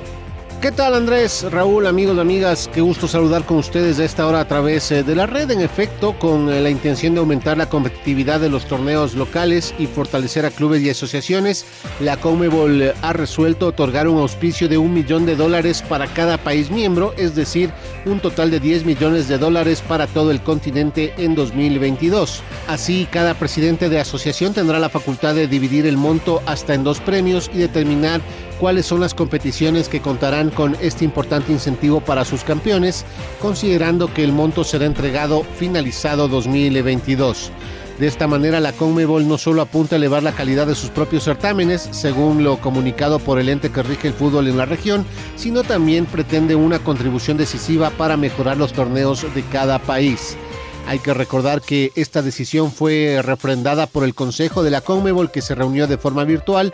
¿Qué 0.64 0.72
tal 0.72 0.94
Andrés, 0.94 1.44
Raúl, 1.50 1.86
amigos, 1.86 2.18
amigas? 2.18 2.70
Qué 2.72 2.80
gusto 2.80 3.06
saludar 3.06 3.44
con 3.44 3.58
ustedes 3.58 3.98
de 3.98 4.06
esta 4.06 4.26
hora 4.26 4.40
a 4.40 4.48
través 4.48 4.90
eh, 4.92 5.02
de 5.02 5.14
la 5.14 5.26
red. 5.26 5.50
En 5.50 5.60
efecto, 5.60 6.18
con 6.18 6.50
eh, 6.50 6.58
la 6.62 6.70
intención 6.70 7.12
de 7.12 7.20
aumentar 7.20 7.58
la 7.58 7.68
competitividad 7.68 8.40
de 8.40 8.48
los 8.48 8.64
torneos 8.64 9.12
locales 9.12 9.74
y 9.78 9.86
fortalecer 9.86 10.46
a 10.46 10.50
clubes 10.50 10.80
y 10.80 10.88
asociaciones, 10.88 11.66
la 12.00 12.16
Comebol 12.16 12.80
eh, 12.80 12.94
ha 13.02 13.12
resuelto 13.12 13.66
otorgar 13.66 14.08
un 14.08 14.22
auspicio 14.22 14.66
de 14.66 14.78
un 14.78 14.94
millón 14.94 15.26
de 15.26 15.36
dólares 15.36 15.82
para 15.86 16.06
cada 16.06 16.38
país 16.38 16.70
miembro, 16.70 17.12
es 17.18 17.34
decir, 17.34 17.70
un 18.06 18.20
total 18.20 18.50
de 18.50 18.58
10 18.58 18.86
millones 18.86 19.28
de 19.28 19.36
dólares 19.36 19.82
para 19.86 20.06
todo 20.06 20.30
el 20.30 20.40
continente 20.40 21.12
en 21.18 21.34
2022. 21.34 22.42
Así, 22.68 23.06
cada 23.10 23.34
presidente 23.34 23.90
de 23.90 24.00
asociación 24.00 24.54
tendrá 24.54 24.78
la 24.78 24.88
facultad 24.88 25.34
de 25.34 25.46
dividir 25.46 25.84
el 25.84 25.98
monto 25.98 26.42
hasta 26.46 26.72
en 26.72 26.84
dos 26.84 27.00
premios 27.00 27.50
y 27.52 27.58
determinar 27.58 28.22
cuáles 28.60 28.86
son 28.86 29.00
las 29.00 29.14
competiciones 29.14 29.88
que 29.88 30.00
contarán 30.00 30.50
con 30.50 30.76
este 30.80 31.04
importante 31.04 31.52
incentivo 31.52 32.00
para 32.00 32.24
sus 32.24 32.44
campeones, 32.44 33.04
considerando 33.40 34.12
que 34.12 34.24
el 34.24 34.32
monto 34.32 34.64
será 34.64 34.86
entregado 34.86 35.44
finalizado 35.56 36.28
2022. 36.28 37.50
De 37.98 38.08
esta 38.08 38.26
manera, 38.26 38.58
la 38.58 38.72
Conmebol 38.72 39.28
no 39.28 39.38
solo 39.38 39.62
apunta 39.62 39.94
a 39.94 39.98
elevar 39.98 40.24
la 40.24 40.32
calidad 40.32 40.66
de 40.66 40.74
sus 40.74 40.90
propios 40.90 41.22
certámenes, 41.24 41.88
según 41.92 42.42
lo 42.42 42.58
comunicado 42.58 43.20
por 43.20 43.38
el 43.38 43.48
ente 43.48 43.70
que 43.70 43.84
rige 43.84 44.08
el 44.08 44.14
fútbol 44.14 44.48
en 44.48 44.56
la 44.56 44.64
región, 44.64 45.06
sino 45.36 45.62
también 45.62 46.06
pretende 46.06 46.56
una 46.56 46.80
contribución 46.80 47.36
decisiva 47.36 47.90
para 47.90 48.16
mejorar 48.16 48.56
los 48.56 48.72
torneos 48.72 49.24
de 49.32 49.42
cada 49.44 49.78
país. 49.78 50.36
Hay 50.88 50.98
que 50.98 51.14
recordar 51.14 51.62
que 51.62 51.92
esta 51.94 52.20
decisión 52.20 52.72
fue 52.72 53.20
refrendada 53.22 53.86
por 53.86 54.02
el 54.02 54.14
Consejo 54.14 54.64
de 54.64 54.70
la 54.70 54.80
Conmebol 54.80 55.30
que 55.30 55.40
se 55.40 55.54
reunió 55.54 55.86
de 55.86 55.96
forma 55.96 56.24
virtual 56.24 56.72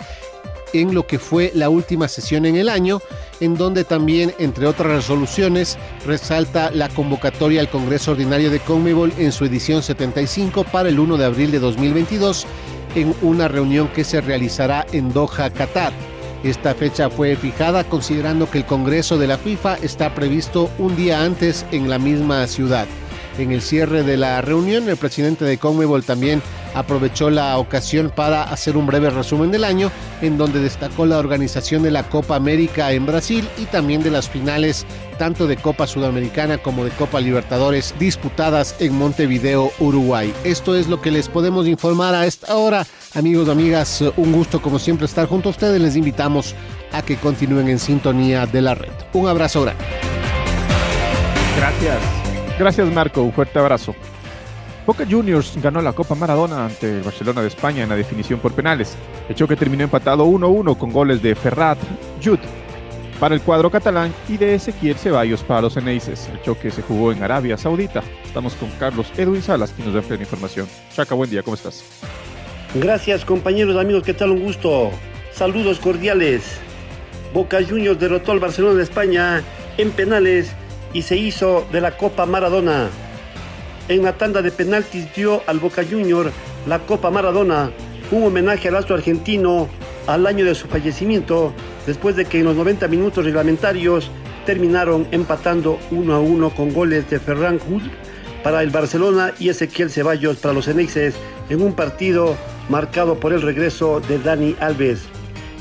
en 0.73 0.95
lo 0.95 1.07
que 1.07 1.19
fue 1.19 1.53
la 1.55 1.69
última 1.69 2.09
sesión 2.09 2.47
en 2.47 2.57
el 2.57 2.69
año, 2.69 3.01
en 3.41 3.57
donde 3.57 3.85
también, 3.85 4.35
entre 4.39 4.67
otras 4.67 4.93
resoluciones, 4.93 5.79
resalta 6.07 6.71
la 6.71 6.89
convocatoria 6.89 7.61
al 7.61 7.71
Congreso 7.71 8.13
Ordinario 8.13 8.51
de 8.51 8.61
Conmebol 8.61 9.13
en 9.19 9.33
su 9.33 9.45
edición 9.45 9.83
75 9.83 10.65
para 10.65 10.89
el 10.89 10.99
1 10.99 11.17
de 11.17 11.25
abril 11.25 11.51
de 11.51 11.59
2022, 11.59 12.47
en 12.95 13.15
una 13.23 13.49
reunión 13.49 13.89
que 13.89 14.05
se 14.05 14.21
realizará 14.21 14.87
en 14.93 15.13
Doha, 15.13 15.51
Qatar. 15.51 15.93
Esta 16.43 16.75
fecha 16.75 17.11
fue 17.11 17.37
fijada 17.37 17.85
considerando 17.85 18.51
que 18.51 18.59
el 18.59 18.65
Congreso 18.65 19.19
de 19.19 19.27
la 19.27 19.37
FIFA 19.37 19.77
está 19.77 20.15
previsto 20.15 20.71
un 20.79 20.97
día 20.97 21.23
antes 21.23 21.67
en 21.71 21.91
la 21.91 21.99
misma 21.99 22.47
ciudad. 22.47 22.87
En 23.41 23.53
el 23.53 23.63
cierre 23.63 24.03
de 24.03 24.19
la 24.19 24.43
reunión, 24.43 24.87
el 24.91 24.99
presidente 24.99 25.47
de 25.47 25.57
Conmebol 25.57 26.05
también 26.05 26.43
aprovechó 26.75 27.31
la 27.31 27.57
ocasión 27.57 28.13
para 28.15 28.43
hacer 28.43 28.77
un 28.77 28.87
breve 28.87 29.09
resumen 29.09 29.51
del 29.51 29.65
año, 29.65 29.91
en 30.21 30.37
donde 30.37 30.61
destacó 30.61 31.07
la 31.07 31.19
organización 31.19 31.83
de 31.83 31.91
la 31.91 32.03
Copa 32.03 32.37
América 32.37 32.93
en 32.93 33.07
Brasil 33.07 33.49
y 33.57 33.65
también 33.65 34.03
de 34.03 34.11
las 34.11 34.29
finales 34.29 34.85
tanto 35.19 35.47
de 35.47 35.57
Copa 35.57 35.87
Sudamericana 35.87 36.59
como 36.59 36.85
de 36.85 36.91
Copa 36.91 37.19
Libertadores 37.19 37.95
disputadas 37.99 38.77
en 38.79 38.95
Montevideo, 38.95 39.73
Uruguay. 39.79 40.35
Esto 40.45 40.77
es 40.77 40.87
lo 40.87 41.01
que 41.01 41.11
les 41.11 41.29
podemos 41.29 41.67
informar 41.67 42.15
a 42.15 42.27
esta 42.27 42.55
hora. 42.57 42.87
Amigos, 43.15 43.49
amigas, 43.49 44.05
un 44.19 44.33
gusto 44.33 44.61
como 44.61 44.79
siempre 44.79 45.07
estar 45.07 45.27
junto 45.27 45.49
a 45.49 45.53
ustedes. 45.53 45.81
Les 45.81 45.97
invitamos 45.97 46.55
a 46.93 47.01
que 47.01 47.17
continúen 47.17 47.71
en 47.71 47.79
sintonía 47.79 48.45
de 48.45 48.61
la 48.61 48.75
red. 48.75 48.93
Un 49.15 49.29
abrazo 49.29 49.63
grande. 49.63 49.83
Gracias. 51.57 52.20
Gracias 52.61 52.93
Marco, 52.93 53.23
un 53.23 53.33
fuerte 53.33 53.59
abrazo. 53.59 53.95
Boca 54.85 55.07
Juniors 55.11 55.57
ganó 55.63 55.81
la 55.81 55.95
Copa 55.95 56.15
Maradona 56.15 56.67
ante 56.67 56.99
el 56.99 57.03
Barcelona 57.03 57.41
de 57.41 57.49
España 57.49 57.85
en 57.85 57.89
la 57.89 57.97
definición 57.97 58.39
por 58.39 58.53
penales, 58.53 58.99
hecho 59.31 59.49
que 59.49 59.57
terminó 59.57 59.85
empatado 59.85 60.27
1-1 60.27 60.77
con 60.77 60.93
goles 60.93 61.23
de 61.23 61.35
Ferrat, 61.35 61.79
Jud 62.23 62.39
para 63.19 63.35
el 63.35 63.41
cuadro 63.41 63.71
catalán 63.71 64.13
y 64.29 64.37
de 64.37 64.57
Ezequiel 64.57 64.97
Ceballos 64.97 65.43
para 65.43 65.63
los 65.63 65.79
Eneises. 65.79 66.29
El 66.31 66.43
choque 66.43 66.71
se 66.71 66.83
jugó 66.83 67.13
en 67.13 67.23
Arabia 67.23 67.57
Saudita. 67.57 68.03
Estamos 68.27 68.53
con 68.57 68.69
Carlos 68.73 69.11
Edwin 69.17 69.41
Salas, 69.41 69.73
quien 69.73 69.87
nos 69.87 69.95
da 69.95 70.03
plena 70.03 70.25
información. 70.25 70.69
Chaca, 70.93 71.15
buen 71.15 71.31
día, 71.31 71.43
¿cómo 71.43 71.55
estás? 71.55 71.83
Gracias 72.75 73.25
compañeros, 73.25 73.79
amigos, 73.79 74.03
¿qué 74.03 74.13
tal? 74.13 74.33
Un 74.33 74.43
gusto. 74.43 74.91
Saludos 75.33 75.79
cordiales. 75.79 76.59
Boca 77.33 77.61
Juniors 77.67 77.99
derrotó 77.99 78.33
al 78.33 78.39
Barcelona 78.39 78.75
de 78.75 78.83
España 78.83 79.43
en 79.79 79.91
penales 79.93 80.53
y 80.93 81.03
se 81.03 81.17
hizo 81.17 81.67
de 81.73 81.81
la 81.81 81.97
Copa 81.97 82.27
Maradona. 82.27 82.89
En 83.89 84.03
la 84.03 84.13
tanda 84.13 84.43
de 84.43 84.51
penaltis 84.51 85.13
dio 85.15 85.43
al 85.47 85.59
Boca 85.59 85.83
Junior 85.89 86.31
la 86.67 86.81
Copa 86.81 87.11
Maradona, 87.11 87.71
un 88.11 88.25
homenaje 88.25 88.69
al 88.69 88.77
astro 88.77 88.95
argentino 88.95 89.69
al 90.07 90.27
año 90.27 90.45
de 90.45 90.55
su 90.55 90.69
fallecimiento, 90.69 91.53
después 91.87 92.17
de 92.17 92.25
que 92.25 92.41
en 92.41 92.45
los 92.45 92.57
90 92.57 92.89
minutos 92.89 93.25
reglamentarios 93.25 94.11
terminaron 94.47 95.07
empatando 95.11 95.79
uno 95.91 96.15
a 96.15 96.21
uno 96.21 96.51
con 96.51 96.73
goles 96.73 97.09
de 97.11 97.21
Ferran 97.21 97.59
Hood 97.59 97.83
para 98.43 98.63
el 98.63 98.71
Barcelona 98.71 99.33
y 99.39 99.49
Ezequiel 99.49 99.91
Ceballos 99.91 100.39
para 100.39 100.55
los 100.55 100.69
Eneixes 100.69 101.15
en 101.49 101.63
un 101.63 101.75
partido 101.75 102.37
marcado 102.69 103.21
por 103.21 103.33
el 103.33 103.43
regreso 103.43 104.01
de 104.01 104.19
Dani 104.19 104.57
Alves. 104.61 105.03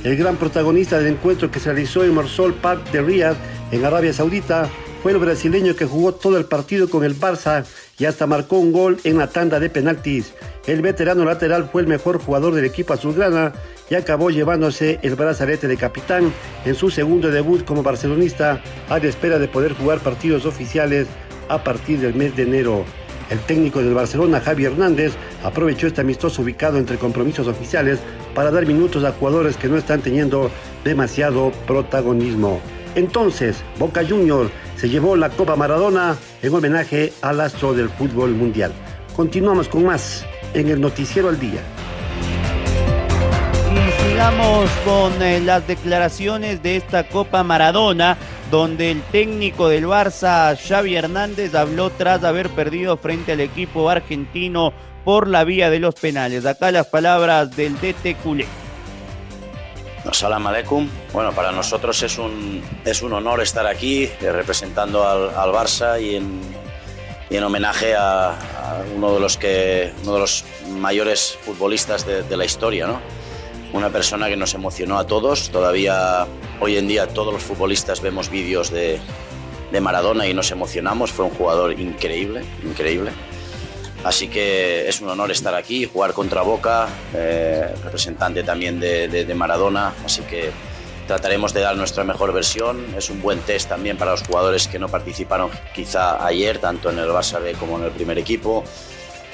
El 0.04 0.16
gran 0.16 0.38
protagonista 0.38 0.98
del 0.98 1.14
encuentro 1.14 1.52
que 1.52 1.60
se 1.60 1.72
realizó 1.72 2.04
en 2.04 2.16
Marsol 2.16 2.54
Park 2.54 2.90
de 2.92 3.02
Riyadh, 3.02 3.36
en 3.72 3.84
Arabia 3.84 4.14
Saudita, 4.14 4.70
fue 5.02 5.14
el 5.14 5.18
brasileño 5.18 5.76
que 5.76 5.86
jugó 5.86 6.14
todo 6.14 6.38
el 6.38 6.46
partido 6.46 6.90
con 6.90 7.04
el 7.04 7.18
Barça 7.18 7.66
y 7.98 8.06
hasta 8.06 8.28
marcó 8.28 8.58
un 8.58 8.72
gol 8.72 9.00
en 9.04 9.18
la 9.18 9.28
tanda 9.28 9.60
de 9.60 9.70
penaltis. 9.70 10.34
El 10.68 10.82
veterano 10.82 11.24
lateral 11.26 11.70
fue 11.72 11.82
el 11.82 11.88
mejor 11.88 12.20
jugador 12.20 12.54
del 12.54 12.66
equipo 12.66 12.94
azulgrana 12.94 13.54
y 13.90 13.96
acabó 13.96 14.30
llevándose 14.30 15.00
el 15.02 15.16
brazalete 15.16 15.68
de 15.68 15.78
capitán 15.78 16.34
en 16.66 16.76
su 16.76 16.90
segundo 16.90 17.32
debut 17.32 17.66
como 17.66 17.84
barcelonista 17.84 18.62
a 18.90 19.00
la 19.00 19.08
espera 19.08 19.40
de 19.40 19.48
poder 19.48 19.74
jugar 19.74 20.00
partidos 20.00 20.46
oficiales 20.46 21.08
a 21.48 21.64
partir 21.64 22.00
del 22.00 22.14
mes 22.14 22.36
de 22.36 22.44
enero. 22.44 22.86
El 23.30 23.40
técnico 23.40 23.80
del 23.80 23.94
Barcelona, 23.94 24.42
Javi 24.42 24.66
Hernández, 24.66 25.14
aprovechó 25.44 25.88
este 25.88 26.02
amistoso 26.02 26.42
ubicado 26.42 26.78
entre 26.78 26.98
compromisos 26.98 27.48
oficiales 27.48 28.00
para 28.34 28.52
dar 28.52 28.66
minutos 28.66 29.04
a 29.04 29.12
jugadores 29.12 29.56
que 29.56 29.68
no 29.68 29.78
están 29.78 30.02
teniendo 30.02 30.50
demasiado 30.84 31.52
protagonismo. 31.68 32.60
Entonces, 32.96 33.58
Boca 33.78 34.02
Junior 34.08 34.50
se 34.80 34.88
llevó 34.88 35.18
la 35.18 35.30
Copa 35.30 35.58
Maradona 35.58 36.16
en 36.42 36.54
homenaje 36.54 37.12
al 37.22 37.42
astro 37.42 37.74
del 37.74 37.90
fútbol 37.90 38.32
mundial. 38.32 38.72
Continuamos 39.14 39.68
con 39.68 39.84
más 39.84 40.26
en 40.54 40.70
el 40.70 40.80
Noticiero 40.80 41.28
al 41.28 41.38
Día. 41.38 41.60
Y 43.74 44.10
sigamos 44.10 44.70
con 44.86 45.22
eh, 45.22 45.42
las 45.42 45.68
declaraciones 45.68 46.64
de 46.64 46.78
esta 46.78 47.10
Copa 47.10 47.44
Maradona, 47.44 48.18
donde 48.50 48.92
el 48.92 49.02
técnico 49.02 49.68
del 49.68 49.86
Barça, 49.86 50.58
Xavi 50.58 50.96
Hernández, 50.96 51.56
habló 51.56 51.90
tras 51.90 52.24
haber 52.24 52.50
perdido 52.50 52.96
frente 52.96 53.34
al 53.34 53.42
equipo 53.42 53.90
argentino 53.90 54.72
por 55.04 55.28
la 55.28 55.44
vía 55.44 55.70
de 55.70 55.80
los 55.80 55.96
penales. 55.96 56.46
Acá 56.46 56.72
las 56.72 56.88
palabras 56.88 57.54
del 57.54 57.76
DT 57.76 58.16
Culé. 58.24 58.46
Salam 60.14 60.48
aleikum. 60.48 60.90
Bueno, 61.14 61.34
para 61.34 61.52
nosotros 61.52 62.02
es 62.04 62.18
un, 62.18 62.64
es 62.86 63.02
un 63.02 63.14
honor 63.14 63.42
estar 63.42 63.66
aquí 63.68 64.04
eh, 64.04 64.32
representando 64.32 65.08
al, 65.08 65.30
al 65.30 65.52
Barça 65.52 66.02
y 66.02 66.16
en, 66.16 66.42
y 67.30 67.38
en 67.38 67.44
homenaje 67.44 67.96
a, 67.96 68.36
uno, 68.96 69.14
de 69.14 69.20
los 69.20 69.38
que, 69.38 69.92
uno 70.04 70.14
de 70.14 70.20
los 70.20 70.46
mayores 70.70 71.38
futbolistas 71.42 72.06
de, 72.06 72.24
de 72.24 72.38
la 72.38 72.46
historia, 72.46 72.88
¿no? 72.88 73.00
Una 73.72 73.90
persona 73.90 74.28
que 74.30 74.36
nos 74.36 74.54
emocionó 74.54 74.98
a 74.98 75.06
todos. 75.06 75.50
Todavía 75.52 76.26
hoy 76.60 76.78
en 76.78 76.88
día 76.88 77.08
todos 77.08 77.34
los 77.34 77.44
futbolistas 77.44 78.02
vemos 78.02 78.30
vídeos 78.30 78.72
de, 78.72 79.00
de 79.72 79.82
Maradona 79.82 80.28
y 80.28 80.34
nos 80.34 80.50
emocionamos. 80.52 81.12
Fue 81.12 81.26
un 81.26 81.32
jugador 81.32 81.80
increíble, 81.80 82.44
increíble. 82.64 83.12
Así 84.04 84.30
que 84.30 84.88
es 84.88 85.02
un 85.02 85.10
honor 85.10 85.30
estar 85.30 85.54
aquí, 85.56 85.86
jugar 85.86 86.14
contra 86.14 86.42
Boca, 86.42 86.88
eh, 87.14 87.74
representante 87.84 88.44
también 88.44 88.80
de, 88.80 89.34
Maradona, 89.36 89.94
así 90.06 90.22
que 90.22 90.52
trataremos 91.06 91.54
de 91.54 91.62
dar 91.62 91.76
nuestra 91.76 92.06
mejor 92.06 92.32
versión. 92.32 92.86
Es 92.96 93.10
un 93.10 93.22
buen 93.22 93.40
test 93.40 93.68
también 93.68 93.98
para 93.98 94.12
los 94.12 94.24
jugadores 94.24 94.68
que 94.68 94.80
no 94.80 94.88
participaron 94.88 95.50
quizá 95.76 96.26
ayer, 96.26 96.60
tanto 96.60 96.90
en 96.90 97.00
el 97.00 97.10
Barça 97.10 97.42
B 97.42 97.54
como 97.54 97.78
en 97.78 97.86
el 97.86 97.92
primer 97.92 98.18
equipo. 98.18 98.64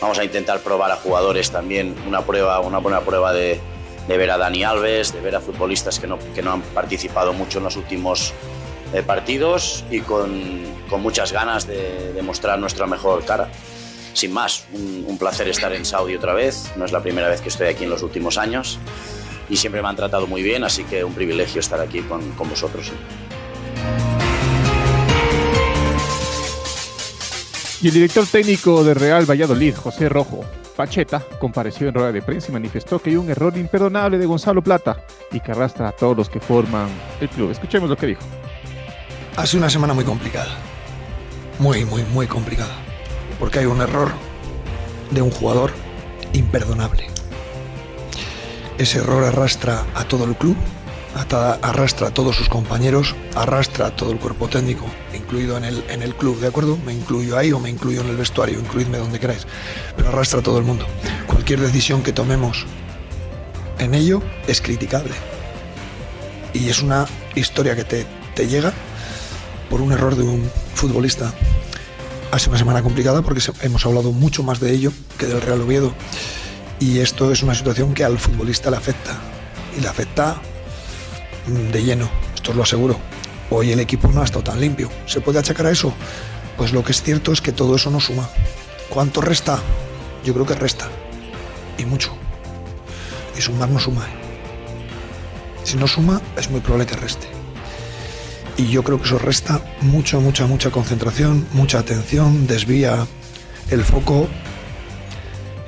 Vamos 0.02 0.18
a 0.18 0.24
intentar 0.24 0.60
probar 0.60 0.92
a 0.92 0.96
jugadores 0.96 1.52
también 1.52 1.96
una 2.08 2.22
prueba, 2.22 2.60
una 2.60 2.80
buena 2.80 3.02
prueba 3.02 3.34
de, 3.34 3.60
ver 4.08 4.32
a 4.32 4.38
Dani 4.38 4.64
Alves, 4.64 5.14
de 5.14 5.22
ver 5.22 5.36
a 5.36 5.42
futbolistas 5.42 6.00
que 6.00 6.08
no, 6.08 6.18
que 6.34 6.42
no 6.42 6.54
han 6.54 6.62
participado 6.62 7.34
mucho 7.34 7.60
en 7.60 7.66
los 7.66 7.76
últimos 7.76 8.34
eh, 8.94 9.04
partidos 9.04 9.86
y 9.92 10.00
con, 10.00 10.64
con 10.90 11.02
muchas 11.02 11.32
ganas 11.32 11.68
de 11.68 12.20
mostrar 12.24 12.58
nuestra 12.58 12.88
mejor 12.88 13.24
cara 13.26 13.50
sin 14.16 14.34
más, 14.34 14.66
un, 14.72 15.06
un, 15.08 15.18
placer 15.18 15.48
estar 15.50 15.74
en 15.74 15.86
Saudi 15.86 16.16
otra 16.16 16.34
vez. 16.34 16.72
No 16.78 16.86
es 16.86 16.92
la 16.92 17.02
primera 17.02 17.28
vez 17.28 17.42
que 17.42 17.50
estoy 17.50 17.68
aquí 17.68 17.84
en 17.84 17.90
los 17.90 18.02
últimos 18.02 18.38
años 18.38 18.80
y 19.50 19.58
siempre 19.58 19.82
me 19.82 19.90
han 19.90 19.96
tratado 19.96 20.26
muy 20.26 20.42
bien, 20.42 20.64
así 20.64 20.84
que 20.86 21.04
un 21.04 21.14
privilegio 21.14 21.60
estar 21.60 21.80
aquí 21.80 22.02
con, 22.02 22.32
con 22.32 22.50
vosotros. 22.50 22.92
Y 27.82 27.88
el 27.90 27.94
director 27.94 28.26
técnico 28.26 28.84
de 28.84 28.94
Real 28.94 29.30
Valladolid, 29.30 29.76
José 29.76 30.10
Rojo, 30.10 30.44
Pacheta, 30.76 31.22
compareció 31.40 31.90
en 31.90 31.94
rueda 31.94 32.12
de 32.12 32.22
prensa 32.22 32.48
y 32.50 32.54
manifestó 32.54 33.00
que 33.00 33.12
hay 33.12 33.18
un 33.18 33.30
error 33.30 33.56
imperdonable 33.58 34.18
de 34.18 34.26
Gonzalo 34.26 34.64
Plata 34.64 35.06
y 35.32 35.40
que 35.40 35.52
arrastra 35.52 35.90
a 35.90 35.92
todos 35.92 36.18
los 36.18 36.30
que 36.30 36.40
forman 36.40 36.88
el 37.20 37.30
club. 37.30 37.52
Escuchemos 37.52 37.90
lo 37.90 37.98
que 37.98 38.08
dijo. 38.08 38.24
Hace 39.36 39.58
una 39.58 39.70
semana 39.70 39.94
muy 39.94 40.06
complicada. 40.06 40.56
Muy, 41.60 41.86
muy, 41.86 42.04
muy 42.04 42.28
complicada 42.28 42.85
porque 43.40 43.60
hay 43.60 43.66
un 43.66 43.82
error 43.82 44.12
de 45.12 45.22
un 45.22 45.32
jugador 45.32 45.72
imperdonable. 46.34 47.08
Ese 48.78 49.00
error 49.00 49.24
arrastra 49.24 49.86
a 49.96 50.04
todo 50.06 50.26
el 50.26 50.36
club, 50.36 50.58
arrastra 51.62 52.08
a 52.08 52.14
todos 52.14 52.36
sus 52.36 52.50
compañeros, 52.50 53.16
arrastra 53.36 53.88
a 53.88 53.96
todo 53.96 54.12
el 54.12 54.20
cuerpo 54.20 54.50
técnico, 54.50 54.86
incluido 55.14 55.58
en 55.58 55.64
el, 55.64 55.84
en 55.90 56.02
el 56.02 56.14
club, 56.16 56.40
¿de 56.40 56.48
acuerdo? 56.48 56.78
Me 56.86 56.94
incluyo 56.94 57.38
ahí 57.38 57.54
o 57.54 57.60
me 57.60 57.70
incluyo 57.70 58.02
en 58.02 58.10
el 58.10 58.18
vestuario, 58.18 58.60
incluidme 58.60 58.98
donde 58.98 59.20
queráis, 59.20 59.48
pero 59.96 60.10
arrastra 60.10 60.40
a 60.40 60.44
todo 60.44 60.58
el 60.58 60.66
mundo. 60.66 60.86
Cualquier 61.28 61.62
decisión 61.62 62.04
que 62.04 62.12
tomemos 62.12 62.66
en 63.80 63.94
ello 63.94 64.22
es 64.48 64.62
criticable. 64.62 65.14
Y 66.54 66.70
es 66.70 66.82
una 66.82 67.06
historia 67.36 67.76
que 67.76 67.84
te, 67.84 68.06
te 68.34 68.48
llega 68.48 68.74
por 69.70 69.82
un 69.82 69.92
error 69.92 70.16
de 70.16 70.24
un 70.24 70.50
futbolista 70.74 71.34
ha 72.32 72.40
sido 72.40 72.52
una 72.52 72.60
semana 72.60 72.84
complicada 72.84 73.22
porque 73.22 73.42
hemos 73.62 73.86
hablado 73.86 74.12
mucho 74.12 74.44
más 74.44 74.60
de 74.60 74.72
ello 74.72 74.92
que 75.18 75.26
del 75.26 75.42
Real 75.42 75.62
Oviedo. 75.62 75.94
Y 76.80 77.00
esto 77.00 77.32
es 77.32 77.44
una 77.44 77.56
situación 77.56 77.94
que 77.94 78.04
al 78.04 78.20
futbolista 78.20 78.70
le 78.70 78.78
afecta. 78.78 79.18
Y 79.78 79.82
le 79.82 79.88
afecta 79.88 80.42
de 81.48 81.84
lleno, 81.84 82.10
esto 82.34 82.52
os 82.52 82.58
lo 82.58 82.64
aseguro. 82.64 83.00
Hoy 83.50 83.72
el 83.72 83.80
equipo 83.80 84.08
no 84.10 84.22
ha 84.22 84.26
estado 84.26 84.44
tan 84.44 84.60
limpio. 84.60 84.90
¿Se 85.06 85.22
puede 85.22 85.40
achacar 85.40 85.68
a 85.68 85.72
eso? 85.72 85.94
Pues 86.58 86.74
lo 86.74 86.84
que 86.84 86.92
es 86.92 87.02
cierto 87.02 87.32
es 87.32 87.42
que 87.42 87.52
todo 87.52 87.76
eso 87.76 87.90
no 87.90 88.00
suma. 88.00 88.28
¿Cuánto 88.90 89.22
resta? 89.22 89.60
Yo 90.24 90.34
creo 90.34 90.46
que 90.46 90.56
resta. 90.56 90.90
Y 91.78 91.86
mucho. 91.86 92.12
Y 93.38 93.42
sumar 93.42 93.70
no 93.70 93.80
suma. 93.80 94.06
Si 95.64 95.78
no 95.78 95.88
suma, 95.88 96.22
es 96.38 96.50
muy 96.50 96.62
probable 96.62 96.86
que 96.86 96.96
reste 96.96 97.35
y 98.58 98.68
yo 98.68 98.84
creo 98.84 99.00
que 99.00 99.06
eso 99.06 99.20
resta 99.20 99.62
mucha, 99.82 100.20
mucha, 100.20 100.46
mucha 100.46 100.72
concentración, 100.72 101.46
mucha 101.54 101.80
atención, 101.80 102.48
desvía 102.48 103.06
el 103.70 103.84
foco 103.84 104.28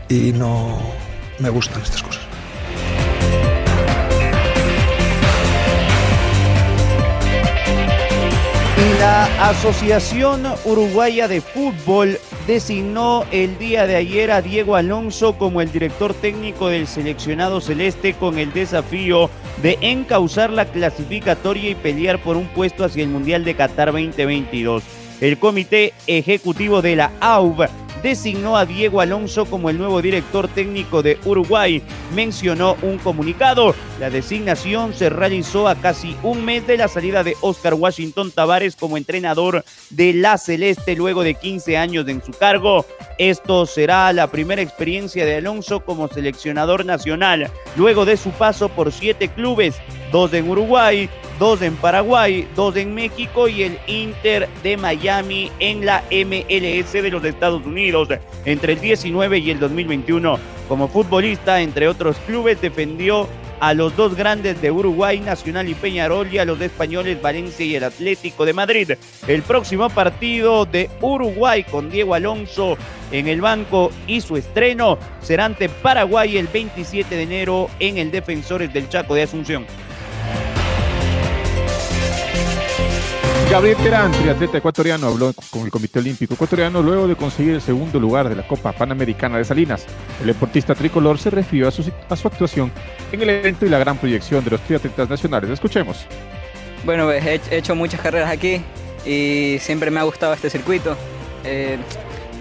y 0.09 0.31
no 0.33 0.79
me 1.39 1.49
gustan 1.49 1.81
estas 1.81 2.01
cosas. 2.01 2.27
La 8.99 9.49
Asociación 9.49 10.43
Uruguaya 10.65 11.27
de 11.27 11.41
Fútbol 11.41 12.19
designó 12.47 13.25
el 13.31 13.59
día 13.59 13.85
de 13.85 13.95
ayer 13.95 14.31
a 14.31 14.41
Diego 14.41 14.75
Alonso 14.75 15.37
como 15.37 15.61
el 15.61 15.71
director 15.71 16.13
técnico 16.15 16.69
del 16.69 16.87
seleccionado 16.87 17.61
celeste 17.61 18.13
con 18.13 18.39
el 18.39 18.53
desafío 18.53 19.29
de 19.61 19.77
encauzar 19.81 20.51
la 20.51 20.65
clasificatoria 20.65 21.69
y 21.71 21.75
pelear 21.75 22.21
por 22.21 22.37
un 22.37 22.47
puesto 22.47 22.83
hacia 22.83 23.03
el 23.03 23.09
Mundial 23.09 23.43
de 23.43 23.55
Qatar 23.55 23.91
2022. 23.91 24.83
El 25.19 25.37
comité 25.37 25.93
ejecutivo 26.05 26.81
de 26.81 26.95
la 26.95 27.11
AUB 27.19 27.67
designó 28.01 28.57
a 28.57 28.65
Diego 28.65 29.01
Alonso 29.01 29.45
como 29.45 29.69
el 29.69 29.77
nuevo 29.77 30.01
director 30.01 30.47
técnico 30.47 31.01
de 31.01 31.17
Uruguay. 31.25 31.81
Mencionó 32.13 32.77
un 32.81 32.97
comunicado. 32.97 33.75
La 33.99 34.09
designación 34.09 34.93
se 34.93 35.09
realizó 35.09 35.67
a 35.67 35.75
casi 35.75 36.15
un 36.23 36.45
mes 36.45 36.67
de 36.67 36.77
la 36.77 36.87
salida 36.87 37.23
de 37.23 37.35
Oscar 37.41 37.73
Washington 37.73 38.31
Tavares 38.31 38.75
como 38.75 38.97
entrenador 38.97 39.63
de 39.89 40.13
la 40.13 40.37
Celeste 40.37 40.95
luego 40.95 41.23
de 41.23 41.33
15 41.33 41.77
años 41.77 42.07
en 42.07 42.23
su 42.23 42.31
cargo. 42.31 42.85
Esto 43.17 43.65
será 43.65 44.13
la 44.13 44.27
primera 44.27 44.61
experiencia 44.61 45.25
de 45.25 45.37
Alonso 45.37 45.79
como 45.79 46.07
seleccionador 46.07 46.85
nacional, 46.85 47.51
luego 47.75 48.05
de 48.05 48.17
su 48.17 48.29
paso 48.31 48.69
por 48.69 48.91
siete 48.91 49.29
clubes, 49.29 49.75
dos 50.11 50.33
en 50.33 50.49
Uruguay, 50.49 51.09
dos 51.39 51.61
en 51.61 51.75
Paraguay, 51.75 52.47
dos 52.55 52.75
en 52.75 52.93
México 52.93 53.47
y 53.47 53.63
el 53.63 53.79
Inter 53.87 54.49
de 54.63 54.77
Miami 54.77 55.51
en 55.59 55.85
la 55.85 56.03
MLS 56.11 56.91
de 56.91 57.09
los 57.11 57.23
Estados 57.23 57.65
Unidos. 57.65 58.09
Entre 58.45 58.73
el 58.73 58.81
19 58.81 59.37
y 59.39 59.51
el 59.51 59.59
2021, 59.59 60.39
como 60.67 60.87
futbolista, 60.87 61.61
entre 61.61 61.87
otros 61.87 62.17
clubes, 62.25 62.61
defendió 62.61 63.27
a 63.59 63.73
los 63.73 63.95
dos 63.95 64.15
grandes 64.15 64.61
de 64.61 64.71
Uruguay, 64.71 65.19
Nacional 65.19 65.67
y 65.67 65.73
Peñarol, 65.73 66.31
y 66.31 66.37
a 66.37 66.45
los 66.45 66.61
españoles 66.61 67.21
Valencia 67.21 67.65
y 67.65 67.75
el 67.75 67.83
Atlético 67.83 68.45
de 68.45 68.53
Madrid. 68.53 68.91
El 69.27 69.41
próximo 69.41 69.89
partido 69.89 70.65
de 70.65 70.89
Uruguay 71.01 71.63
con 71.63 71.89
Diego 71.89 72.13
Alonso 72.13 72.77
en 73.11 73.27
el 73.27 73.41
banco 73.41 73.91
y 74.05 74.21
su 74.21 74.37
estreno 74.37 74.97
será 75.21 75.45
ante 75.45 75.69
Paraguay 75.69 76.37
el 76.37 76.47
27 76.47 77.15
de 77.15 77.23
enero 77.23 77.69
en 77.79 77.97
el 77.97 78.11
Defensores 78.11 78.71
del 78.71 78.89
Chaco 78.89 79.15
de 79.15 79.23
Asunción. 79.23 79.65
Gabriel 83.49 83.77
Terán, 83.77 84.11
triatleta 84.11 84.57
ecuatoriano, 84.57 85.07
habló 85.07 85.31
con 85.49 85.63
el 85.63 85.71
Comité 85.71 85.99
Olímpico 85.99 86.33
Ecuatoriano 86.33 86.81
luego 86.83 87.07
de 87.07 87.15
conseguir 87.15 87.53
el 87.53 87.61
segundo 87.61 87.97
lugar 87.97 88.27
de 88.27 88.35
la 88.35 88.45
Copa 88.45 88.73
Panamericana 88.73 89.37
de 89.37 89.45
Salinas. 89.45 89.85
El 90.19 90.27
deportista 90.27 90.75
tricolor 90.75 91.17
se 91.17 91.29
refirió 91.29 91.69
a 91.69 91.71
su, 91.71 91.89
actuación 92.09 92.73
en 93.09 93.21
el 93.21 93.29
evento 93.29 93.65
y 93.65 93.69
la 93.69 93.79
gran 93.79 93.97
proyección 93.97 94.43
de 94.43 94.51
los 94.51 94.61
triatletas 94.61 95.09
nacionales. 95.09 95.49
Escuchemos. 95.49 96.05
Bueno, 96.83 97.09
he 97.09 97.39
hecho 97.49 97.73
muchas 97.73 98.01
carreras 98.01 98.29
aquí 98.29 98.61
y 99.05 99.57
siempre 99.61 99.91
me 99.91 100.01
ha 100.01 100.03
gustado 100.03 100.33
este 100.33 100.49
circuito. 100.49 100.97
Eh, 101.45 101.77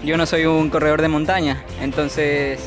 yo 0.03 0.17
no 0.17 0.25
soy 0.25 0.45
un 0.45 0.69
corredor 0.69 1.01
de 1.01 1.07
montaña, 1.07 1.63
entonces 1.81 2.59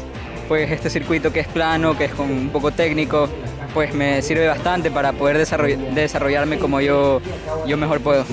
pues 0.49 0.71
este 0.71 0.89
circuito 0.89 1.31
que 1.31 1.41
es 1.41 1.47
plano, 1.47 1.97
que 1.97 2.07
es 2.07 2.15
con 2.15 2.31
un 2.31 2.49
poco 2.49 2.71
técnico, 2.71 3.29
pues 3.73 3.95
me 3.95 4.23
sirve 4.23 4.47
bastante 4.47 4.91
para 4.91 5.13
poder 5.13 5.39
desarrollarme 5.39 6.59
como 6.59 6.81
yo, 6.81 7.21
yo 7.67 7.77
mejor 7.77 8.01
puedo. 8.01 8.25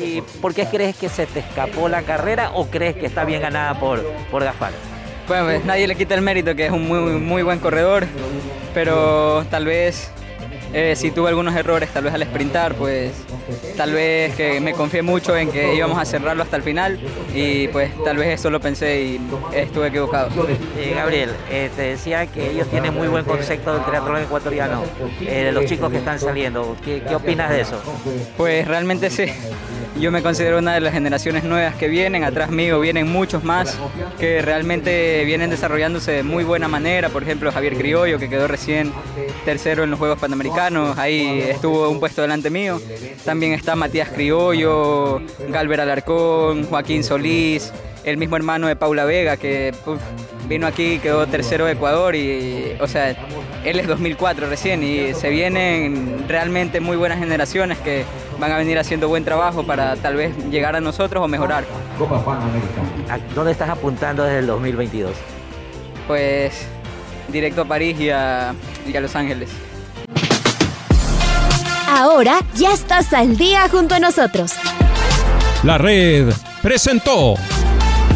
¿Y 0.00 0.20
por 0.40 0.54
qué 0.54 0.66
crees 0.66 0.96
que 0.96 1.08
se 1.08 1.26
te 1.26 1.40
escapó 1.40 1.88
la 1.88 2.02
carrera 2.02 2.50
o 2.54 2.66
crees 2.66 2.96
que 2.96 3.06
está 3.06 3.24
bien 3.24 3.40
ganada 3.40 3.78
por, 3.78 4.02
por 4.30 4.44
Gaspar? 4.44 4.72
Bueno, 5.26 5.44
pues 5.46 5.64
nadie 5.64 5.86
le 5.86 5.96
quita 5.96 6.14
el 6.14 6.20
mérito, 6.20 6.54
que 6.54 6.66
es 6.66 6.72
un 6.72 6.86
muy, 6.86 6.98
muy 6.98 7.42
buen 7.42 7.58
corredor, 7.58 8.06
pero 8.74 9.44
tal 9.50 9.64
vez 9.64 10.10
eh, 10.74 10.96
si 10.96 11.12
tuve 11.12 11.28
algunos 11.28 11.54
errores, 11.54 11.88
tal 11.90 12.04
vez 12.04 12.14
al 12.14 12.24
sprintar, 12.24 12.74
pues 12.74 13.12
tal 13.76 13.92
vez 13.92 14.34
que 14.34 14.60
me 14.60 14.72
confié 14.72 15.02
mucho 15.02 15.36
en 15.36 15.50
que 15.50 15.74
íbamos 15.76 15.98
a 15.98 16.04
cerrarlo 16.04 16.42
hasta 16.42 16.56
el 16.56 16.62
final 16.62 16.98
y 17.32 17.68
pues 17.68 17.92
tal 18.04 18.16
vez 18.16 18.40
eso 18.40 18.50
lo 18.50 18.60
pensé 18.60 19.02
y 19.02 19.20
estuve 19.52 19.88
equivocado. 19.88 20.30
Eh, 20.76 20.92
Gabriel, 20.94 21.30
eh, 21.50 21.70
te 21.76 21.82
decía 21.82 22.26
que 22.26 22.50
ellos 22.50 22.68
tienen 22.68 22.92
muy 22.92 23.06
buen 23.06 23.24
concepto 23.24 23.72
del 23.72 23.84
triatlón 23.84 24.22
ecuatoriano, 24.22 24.82
de 25.20 25.52
los 25.52 25.64
chicos 25.66 25.90
que 25.90 25.98
están 25.98 26.18
saliendo. 26.18 26.76
¿Qué, 26.84 27.02
¿Qué 27.06 27.14
opinas 27.14 27.50
de 27.50 27.60
eso? 27.60 27.80
Pues 28.36 28.66
realmente 28.66 29.10
sí. 29.10 29.26
Yo 29.98 30.10
me 30.10 30.22
considero 30.22 30.58
una 30.58 30.74
de 30.74 30.80
las 30.80 30.92
generaciones 30.92 31.44
nuevas 31.44 31.76
que 31.76 31.88
vienen, 31.88 32.24
atrás 32.24 32.50
mío 32.50 32.80
vienen 32.80 33.10
muchos 33.10 33.44
más 33.44 33.78
que 34.18 34.42
realmente 34.42 35.24
vienen 35.24 35.50
desarrollándose 35.50 36.10
de 36.12 36.22
muy 36.22 36.42
buena 36.42 36.66
manera, 36.66 37.10
por 37.10 37.22
ejemplo 37.22 37.52
Javier 37.52 37.76
Criollo 37.76 38.18
que 38.18 38.28
quedó 38.28 38.48
recién 38.48 38.92
tercero 39.44 39.84
en 39.84 39.90
los 39.90 39.98
Juegos 39.98 40.18
Panamericanos, 40.18 40.98
ahí 40.98 41.44
estuvo 41.48 41.88
un 41.88 42.00
puesto 42.00 42.22
delante 42.22 42.50
mío, 42.50 42.80
también 43.24 43.52
está 43.52 43.76
Matías 43.76 44.08
Criollo, 44.08 45.22
Galver 45.48 45.80
Alarcón, 45.80 46.66
Joaquín 46.66 47.04
Solís, 47.04 47.72
el 48.04 48.16
mismo 48.16 48.36
hermano 48.36 48.66
de 48.66 48.76
Paula 48.76 49.04
Vega 49.04 49.36
que 49.36 49.74
vino 50.48 50.66
aquí, 50.66 50.98
quedó 50.98 51.26
tercero 51.26 51.66
de 51.66 51.72
Ecuador 51.72 52.14
y, 52.14 52.76
o 52.80 52.86
sea, 52.86 53.16
él 53.64 53.80
es 53.80 53.86
2004 53.86 54.48
recién 54.48 54.82
y 54.82 55.14
se 55.14 55.30
vienen 55.30 56.24
realmente 56.28 56.80
muy 56.80 56.96
buenas 56.96 57.18
generaciones 57.18 57.78
que 57.78 58.04
van 58.38 58.52
a 58.52 58.58
venir 58.58 58.78
haciendo 58.78 59.08
buen 59.08 59.24
trabajo 59.24 59.64
para 59.64 59.96
tal 59.96 60.16
vez 60.16 60.36
llegar 60.50 60.76
a 60.76 60.80
nosotros 60.80 61.24
o 61.24 61.28
mejorar. 61.28 61.64
¿Dónde 63.34 63.52
estás 63.52 63.70
apuntando 63.70 64.24
desde 64.24 64.40
el 64.40 64.46
2022? 64.46 65.12
Pues 66.06 66.66
directo 67.28 67.62
a 67.62 67.64
París 67.64 67.98
y 67.98 68.10
a, 68.10 68.54
y 68.86 68.94
a 68.96 69.00
Los 69.00 69.16
Ángeles. 69.16 69.50
Ahora 71.88 72.40
ya 72.54 72.72
estás 72.72 73.12
al 73.12 73.36
día 73.36 73.68
junto 73.70 73.94
a 73.94 74.00
nosotros. 74.00 74.54
La 75.62 75.78
red 75.78 76.32
presentó 76.60 77.36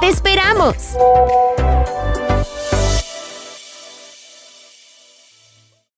¡Te 0.00 0.08
esperamos! 0.08 0.96